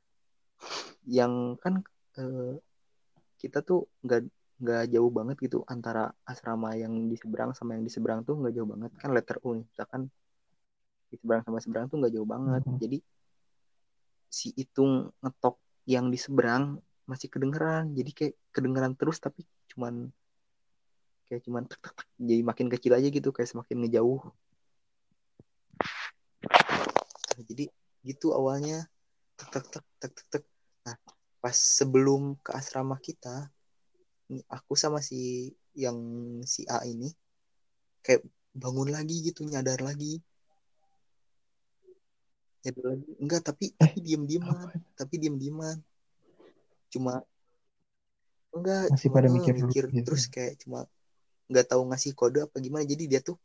yang 1.05 1.55
kan 1.61 1.85
eh, 2.17 2.57
kita 3.37 3.61
tuh 3.61 3.85
nggak 4.01 4.21
nggak 4.55 4.83
jauh 4.87 5.11
banget 5.11 5.35
gitu 5.45 5.61
antara 5.67 6.15
asrama 6.23 6.73
yang 6.79 7.11
di 7.11 7.19
seberang 7.19 7.51
sama 7.51 7.75
yang 7.75 7.83
di 7.83 7.91
seberang 7.91 8.23
tuh 8.23 8.39
nggak 8.39 8.53
jauh 8.55 8.65
banget 8.65 8.91
kan 8.97 9.11
letter 9.11 9.37
U 9.43 9.59
nih 9.59 9.67
misalkan 9.67 10.07
di 11.11 11.15
seberang 11.19 11.43
sama 11.45 11.59
seberang 11.61 11.85
tuh 11.91 11.99
nggak 12.01 12.13
jauh 12.15 12.27
banget 12.27 12.63
Mhm. 12.65 12.77
jadi 12.81 12.97
si 14.31 14.51
Itung 14.57 15.11
ngetok 15.21 15.55
yang 15.85 16.09
di 16.09 16.17
seberang 16.17 16.79
masih 17.05 17.29
kedengeran 17.29 17.93
jadi 17.93 18.11
kayak 18.11 18.33
kedengeran 18.49 18.97
terus 18.97 19.21
tapi 19.21 19.45
cuman 19.69 20.09
kayak 21.35 21.43
cuman 21.51 21.67
tek 21.67 21.83
tek 21.83 21.91
tek 21.99 22.07
jadi 22.15 22.41
makin 22.47 22.71
kecil 22.71 22.95
aja 22.95 23.11
gitu 23.11 23.35
kayak 23.35 23.51
semakin 23.51 23.83
ngejauh. 23.83 24.23
Nah, 27.35 27.43
jadi 27.43 27.67
gitu 28.07 28.31
awalnya. 28.31 28.87
Tek 29.35 29.51
tek 29.51 29.65
tek 29.67 29.83
tek 29.99 30.11
tek 30.15 30.27
tek. 30.31 30.43
Nah 30.87 30.95
pas 31.43 31.51
sebelum 31.51 32.39
ke 32.39 32.55
asrama 32.55 32.95
kita 33.03 33.51
aku 34.47 34.79
sama 34.79 35.03
si 35.03 35.51
yang 35.75 35.99
si 36.47 36.63
A 36.71 36.87
ini 36.87 37.11
kayak 37.99 38.23
bangun 38.55 38.95
lagi 38.95 39.19
gitu 39.19 39.43
nyadar 39.43 39.83
lagi. 39.83 40.23
Nyadar 42.63 42.95
lagi. 42.95 43.11
Enggak 43.19 43.41
tapi 43.43 43.75
tapi 43.75 43.99
diem 43.99 44.23
dieman 44.23 44.71
tapi 44.95 45.19
diem 45.19 45.35
dieman 45.35 45.83
cuma 46.87 47.19
enggak 48.55 48.87
Masih 48.87 49.11
cuma 49.11 49.15
pada 49.19 49.27
eh, 49.27 49.33
mikir 49.35 49.53
dulu 49.59 49.67
mikir 49.67 49.85
gitu. 49.91 50.05
terus 50.07 50.23
kayak 50.31 50.55
cuma 50.63 50.87
nggak 51.49 51.65
tahu 51.71 51.81
ngasih 51.89 52.11
kode 52.17 52.39
apa 52.45 52.57
gimana 52.57 52.83
jadi 52.85 53.03
dia 53.05 53.21
tuh 53.21 53.37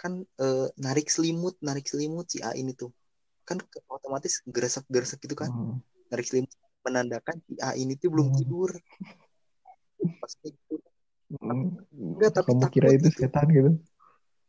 kan 0.00 0.24
eh, 0.24 0.68
narik 0.80 1.06
selimut 1.12 1.54
narik 1.62 1.86
selimut 1.86 2.26
si 2.32 2.40
A 2.42 2.56
ini 2.56 2.72
tuh 2.74 2.90
kan 3.46 3.58
otomatis 3.90 4.40
geresek 4.46 4.86
geresek 4.88 5.18
gitu 5.22 5.36
kan 5.36 5.50
Hmm. 5.52 5.78
narik 6.10 6.26
selimut 6.26 6.50
menandakan 6.82 7.38
si 7.46 7.54
A 7.62 7.76
ini 7.78 7.94
tuh 7.98 8.10
belum 8.10 8.32
Hmm. 8.32 8.36
tidur 8.38 8.70
pas 10.18 10.32
gitu 10.42 10.76
Hmm. 11.32 11.72
Enggak, 11.96 12.36
tapi 12.36 12.52
Kamu 12.52 12.60
takut 12.60 12.72
kira 12.76 12.88
itu 12.92 13.08
gitu. 13.08 13.24
setan 13.24 13.48
gitu? 13.48 13.70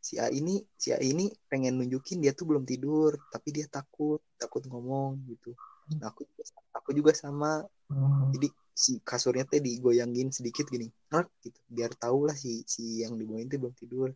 si 0.04 0.20
A 0.20 0.28
ini 0.28 0.60
si 0.76 0.92
A 0.92 1.00
ini 1.00 1.32
pengen 1.48 1.80
nunjukin 1.80 2.20
dia 2.20 2.36
tuh 2.36 2.44
belum 2.44 2.68
tidur 2.68 3.16
tapi 3.32 3.56
dia 3.56 3.64
takut 3.72 4.20
takut 4.36 4.60
ngomong 4.68 5.16
gitu 5.24 5.56
nah, 5.96 6.12
aku 6.12 6.28
aku 6.76 6.90
juga 6.92 7.16
sama 7.16 7.64
Hmm. 7.88 8.32
jadi 8.36 8.48
si 8.74 8.98
kasurnya 9.06 9.46
teh 9.46 9.62
digoyangin 9.62 10.34
sedikit 10.34 10.66
gini 10.66 10.90
Rak, 11.06 11.30
gitu. 11.46 11.62
Biar 11.70 11.94
tahu 11.94 12.26
lah 12.26 12.34
si 12.34 12.66
si 12.66 13.06
yang 13.06 13.14
dibawain 13.14 13.46
tuh 13.46 13.62
belum 13.62 13.74
tidur. 13.78 14.10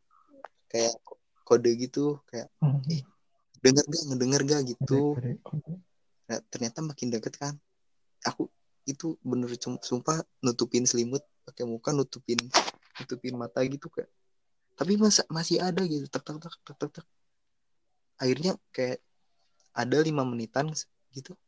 Kayak 0.67 0.99
kode 1.47 1.71
gitu 1.79 2.19
kayak 2.29 2.51
Hmm. 2.59 2.83
eh, 2.91 3.07
denger 3.63 3.87
gak 3.87 4.05
ngedenger 4.11 4.43
gak? 4.45 4.61
gitu. 4.67 5.15
Nah, 6.29 6.39
ternyata 6.51 6.83
makin 6.83 7.09
deket 7.09 7.39
kan. 7.39 7.55
Aku 8.27 8.51
itu 8.85 9.15
bener 9.23 9.49
sumpah 9.63 10.27
nutupin 10.43 10.85
selimut 10.85 11.23
pakai 11.47 11.65
muka 11.65 11.95
nutupin 11.95 12.37
nutupin 12.99 13.35
mata 13.39 13.63
gitu 13.63 13.87
kayak. 13.89 14.11
Tapi 14.75 14.99
masa 14.99 15.23
masih 15.31 15.63
ada 15.63 15.87
gitu 15.87 16.05
tek 16.11 16.23
tek 16.27 16.37
tek 16.43 16.55
tek 16.67 16.77
tek 16.77 16.91
tek. 16.99 17.07
Akhirnya 18.19 18.59
kayak 18.75 18.99
ada 19.71 19.99
lima 20.03 20.27
menitan 20.27 20.75
gitu. 21.15 21.39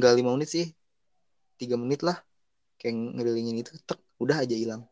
Nggak 0.00 0.12
lima 0.16 0.32
menit 0.34 0.48
sih 0.48 0.66
tiga 1.60 1.76
menit 1.76 2.00
lah 2.00 2.16
kayak 2.80 2.96
ngelilingin 2.96 3.60
itu 3.60 3.76
tek 3.84 4.00
udah 4.16 4.40
aja 4.40 4.56
hilang. 4.56 4.88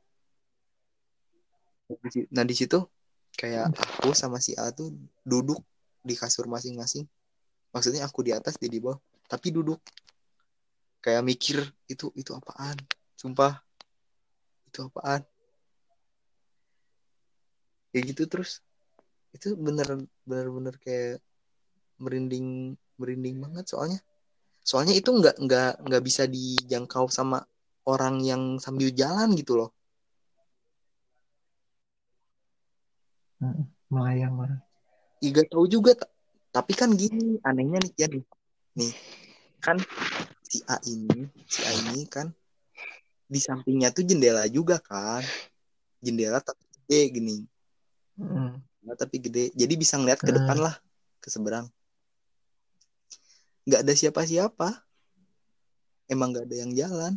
Nah 2.28 2.44
di 2.44 2.52
situ 2.52 2.84
kayak 3.32 3.72
aku 3.72 4.12
sama 4.12 4.36
si 4.44 4.52
A 4.60 4.68
tuh 4.76 4.92
duduk 5.24 5.64
di 6.04 6.12
kasur 6.12 6.44
masing-masing. 6.44 7.08
Maksudnya 7.72 8.04
aku 8.04 8.20
di 8.20 8.36
atas 8.36 8.60
dia 8.60 8.68
di 8.68 8.76
bawah 8.76 9.00
tapi 9.24 9.48
duduk. 9.48 9.80
Kayak 11.00 11.24
mikir 11.24 11.58
itu 11.88 12.12
itu 12.12 12.36
apaan? 12.36 12.76
Sumpah 13.16 13.56
itu 14.68 14.84
apaan? 14.84 15.24
Kayak 17.88 18.04
gitu 18.12 18.22
terus. 18.28 18.60
Itu 19.32 19.56
bener 19.56 20.04
bener 20.28 20.46
bener 20.52 20.74
kayak 20.76 21.24
merinding 21.96 22.76
merinding 23.00 23.40
banget 23.40 23.64
soalnya. 23.72 24.00
Soalnya 24.60 24.92
itu 24.92 25.08
nggak 25.08 25.40
nggak 25.40 25.72
nggak 25.88 26.02
bisa 26.04 26.28
dijangkau 26.28 27.08
sama 27.08 27.48
orang 27.88 28.20
yang 28.20 28.42
sambil 28.60 28.92
jalan 28.92 29.32
gitu 29.32 29.56
loh 29.56 29.70
Hmm. 33.38 33.70
Melayang 33.86 34.34
mana? 34.34 34.56
Iya 35.22 35.30
gak 35.40 35.54
tahu 35.54 35.70
juga 35.70 35.94
ta- 35.94 36.10
tapi 36.50 36.74
kan 36.74 36.90
gini 36.90 37.38
anehnya 37.46 37.78
nih 37.78 37.92
ya 37.94 38.06
nih 38.10 38.24
nih 38.74 38.92
kan 39.62 39.78
si 40.42 40.58
A 40.66 40.82
ini 40.82 41.22
si 41.46 41.62
A 41.62 41.70
ini 41.70 42.02
kan 42.10 42.34
di 43.24 43.38
sampingnya 43.38 43.94
tuh 43.94 44.02
jendela 44.02 44.42
juga 44.50 44.82
kan 44.82 45.22
jendela 46.02 46.42
tapi 46.42 46.62
gede 46.66 47.00
gini 47.14 47.36
Hmm. 48.18 48.58
Jendela 48.82 48.94
tapi 48.98 49.16
gede 49.22 49.44
jadi 49.54 49.74
bisa 49.78 49.94
ngeliat 50.02 50.18
ke 50.18 50.34
depan 50.34 50.58
Hmm. 50.58 50.66
lah 50.66 50.74
ke 51.22 51.28
seberang 51.30 51.70
nggak 53.70 53.86
ada 53.86 53.94
siapa-siapa 53.94 54.82
emang 56.10 56.34
nggak 56.34 56.46
ada 56.50 56.56
yang 56.58 56.72
jalan 56.74 57.14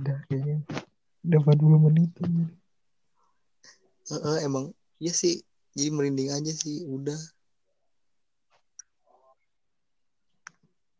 Udah 0.00 0.18
kayaknya. 0.26 0.56
Udah 1.26 1.38
40 1.44 1.84
menit. 1.90 2.10
Heeh, 4.10 4.36
emang 4.42 4.74
iya 4.98 5.14
sih 5.14 5.38
jadi 5.74 5.90
merinding 5.94 6.34
aja 6.34 6.50
sih 6.50 6.82
udah 6.88 7.18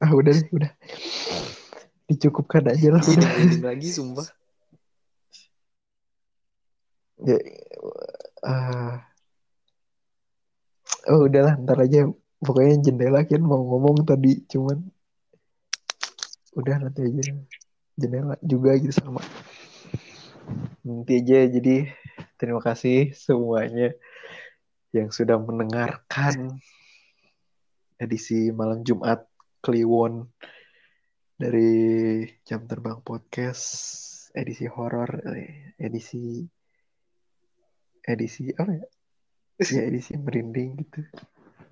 Ah 0.00 0.16
udah 0.16 0.32
deh, 0.32 0.48
udah. 0.56 0.72
dicukupkan 2.08 2.72
aja 2.72 2.88
lah 2.90 3.02
udah. 3.04 3.30
merinding 3.36 3.62
lagi 3.62 3.88
sumpah. 3.92 4.26
Ya, 7.20 7.36
ah. 8.40 9.04
oh 11.12 11.28
udahlah 11.28 11.52
ntar 11.60 11.84
aja 11.84 12.08
pokoknya 12.40 12.80
jendela 12.80 13.20
kan 13.28 13.44
mau 13.44 13.60
ngomong 13.60 14.08
tadi 14.08 14.40
cuman 14.48 14.88
udah 16.54 16.76
nanti 16.82 17.00
aja. 17.06 17.34
Jendela 18.00 18.36
juga 18.40 18.74
gitu 18.80 18.94
sama. 18.94 19.20
Nanti 20.82 21.20
aja 21.20 21.46
jadi 21.46 21.92
terima 22.40 22.64
kasih 22.64 23.12
semuanya 23.12 23.92
yang 24.90 25.12
sudah 25.12 25.38
mendengarkan 25.38 26.58
edisi 28.00 28.50
malam 28.50 28.82
Jumat 28.82 29.28
Kliwon 29.60 30.26
dari 31.36 32.24
Jam 32.48 32.64
Terbang 32.64 33.04
Podcast 33.04 33.62
edisi 34.32 34.64
horor 34.66 35.20
eh, 35.36 35.76
edisi 35.76 36.42
edisi 38.00 38.50
apa 38.56 38.72
ya? 38.72 38.86
Ya 39.60 39.82
edisi 39.84 40.16
merinding 40.16 40.80
gitu. 40.80 41.04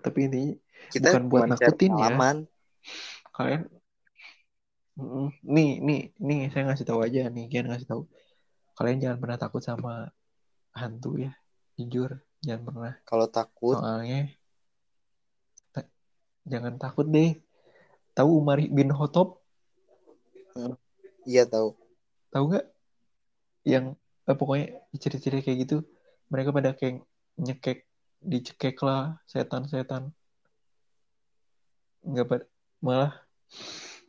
Tapi 0.04 0.28
ini 0.28 0.44
Kita 0.88 1.10
Bukan 1.10 1.24
buat 1.26 1.48
nakutin 1.50 1.92
ya. 1.98 2.14
kalian 3.34 3.62
nih 5.46 5.78
nih 5.78 6.00
nih 6.18 6.40
saya 6.50 6.66
ngasih 6.66 6.86
tahu 6.86 7.00
aja 7.06 7.30
nih 7.30 7.46
kian 7.46 7.70
ngasih 7.70 7.86
tahu. 7.86 8.02
Kalian 8.74 8.98
jangan 8.98 9.18
pernah 9.22 9.38
takut 9.38 9.62
sama 9.62 10.10
hantu 10.74 11.18
ya 11.18 11.32
jujur 11.78 12.18
jangan 12.42 12.62
pernah. 12.66 12.92
Kalau 13.06 13.26
takut, 13.30 13.78
soalnya 13.78 14.26
ta- 15.70 15.90
jangan 16.46 16.74
takut 16.78 17.06
deh. 17.06 17.38
Tahu 18.14 18.30
Umar 18.42 18.58
bin 18.58 18.90
Khattab? 18.90 19.38
Iya 21.22 21.46
tahu. 21.46 21.78
tahu 22.34 22.44
nggak? 22.50 22.66
Yang 23.62 23.84
eh, 24.26 24.36
pokoknya 24.36 24.66
ciri-ciri 24.98 25.38
kayak 25.46 25.58
gitu 25.68 25.76
mereka 26.26 26.50
pada 26.50 26.74
kayak 26.74 27.06
nyekek 27.38 27.86
dicekek 28.18 28.82
lah 28.82 29.22
setan-setan. 29.30 30.10
Nggak 32.02 32.50
malah 32.82 33.14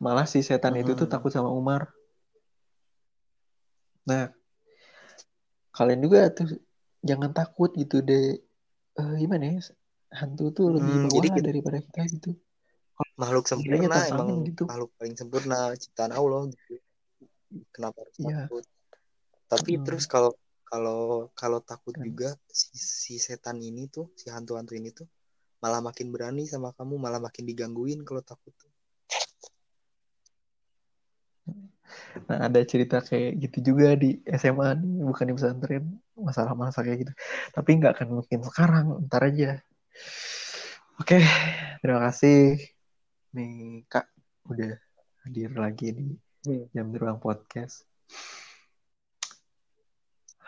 malah 0.00 0.24
si 0.24 0.40
setan 0.40 0.74
itu 0.80 0.96
tuh 0.96 1.06
Hmm. 1.06 1.12
takut 1.12 1.30
sama 1.30 1.52
Umar 1.52 1.92
nah 4.08 4.32
kalian 5.70 6.00
juga 6.02 6.32
tuh 6.32 6.48
jangan 7.04 7.30
takut 7.36 7.70
gitu 7.76 8.00
deh 8.00 8.40
Eh, 8.98 9.12
gimana 9.22 9.56
ya 9.56 9.60
hantu 10.12 10.50
tuh 10.50 10.66
lebih 10.76 11.06
Hmm, 11.06 11.08
jadi 11.14 11.28
kita- 11.30 11.46
daripada 11.46 11.78
kita 11.78 12.02
gitu 12.10 12.30
Makhluk 13.16 13.46
sempurna 13.48 13.96
emang 14.08 14.44
gitu. 14.48 14.64
makhluk 14.66 14.90
paling 14.96 15.14
sempurna 15.16 15.58
ciptaan 15.76 16.12
Allah 16.12 16.48
gitu. 16.52 16.80
Kenapa 17.72 18.00
harus 18.00 18.16
Iya. 18.16 18.48
takut? 18.48 18.64
Tapi 19.46 19.70
Hmm. 19.76 19.84
terus 19.84 20.04
kalau 20.08 20.32
kalau 20.64 21.28
kalau 21.36 21.60
takut 21.60 21.92
Hmm. 21.96 22.04
juga 22.08 22.32
si, 22.48 22.72
si 22.76 23.14
setan 23.20 23.60
ini 23.60 23.92
tuh, 23.92 24.08
si 24.16 24.32
hantu-hantu 24.32 24.72
ini 24.72 24.90
tuh 24.90 25.04
malah 25.60 25.84
makin 25.84 26.08
berani 26.08 26.48
sama 26.48 26.72
kamu, 26.72 26.96
malah 26.96 27.20
makin 27.20 27.44
digangguin 27.44 28.00
kalau 28.08 28.24
takut 28.24 28.52
tuh. 28.56 28.69
Nah, 32.26 32.50
ada 32.50 32.60
cerita 32.66 33.02
kayak 33.02 33.38
gitu 33.38 33.74
juga 33.74 33.94
di 33.94 34.18
SMA 34.26 34.78
nih, 34.78 35.02
bukan 35.06 35.24
di 35.30 35.34
pesantren, 35.34 35.84
masalah-masalah 36.18 36.84
kayak 36.86 37.00
gitu. 37.06 37.12
Tapi 37.54 37.70
nggak 37.78 37.92
akan 37.98 38.08
mungkin 38.20 38.40
sekarang, 38.46 38.84
ntar 39.06 39.22
aja. 39.26 39.60
Oke, 41.00 41.22
terima 41.80 42.00
kasih 42.10 42.60
nih 43.32 43.86
Kak 43.86 44.10
udah 44.50 44.74
hadir 45.24 45.50
lagi 45.54 45.88
di 45.94 46.08
Hmm. 46.40 46.64
Jam 46.72 46.88
Terbang 46.88 47.20
Podcast. 47.20 47.84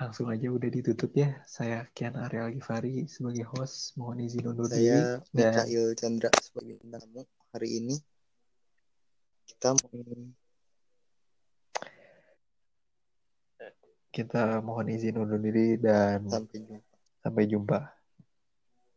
Langsung 0.01 0.33
aja 0.33 0.49
udah 0.49 0.71
ditutup 0.73 1.13
ya. 1.13 1.37
Saya 1.45 1.85
Kian 1.93 2.17
Ariel 2.17 2.57
Givari 2.57 3.05
sebagai 3.13 3.45
host. 3.45 3.93
Mohon 4.01 4.25
izin 4.25 4.49
undur 4.49 4.73
diri. 4.73 4.89
Saya 4.89 5.21
Dan 5.37 5.53
Mikael 5.53 5.87
Chandra 5.93 6.31
sebagai 6.41 6.81
tamu 6.81 7.29
hari 7.53 7.69
ini. 7.77 7.97
Kita 9.45 9.77
mau 9.77 9.93
kita 14.13 14.61
mohon 14.61 14.93
izin 14.93 15.17
undur 15.17 15.41
diri 15.41 15.81
dan 15.81 16.29
sampai 16.29 16.61
jumpa. 16.61 16.85
sampai 17.25 17.45
jumpa 17.49 17.79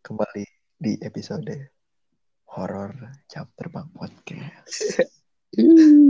kembali 0.03 0.45
di 0.76 0.99
episode 0.99 1.55
horor 2.51 2.91
Jam 3.32 3.47
Terbang 3.55 3.88
Podcast. 3.95 4.99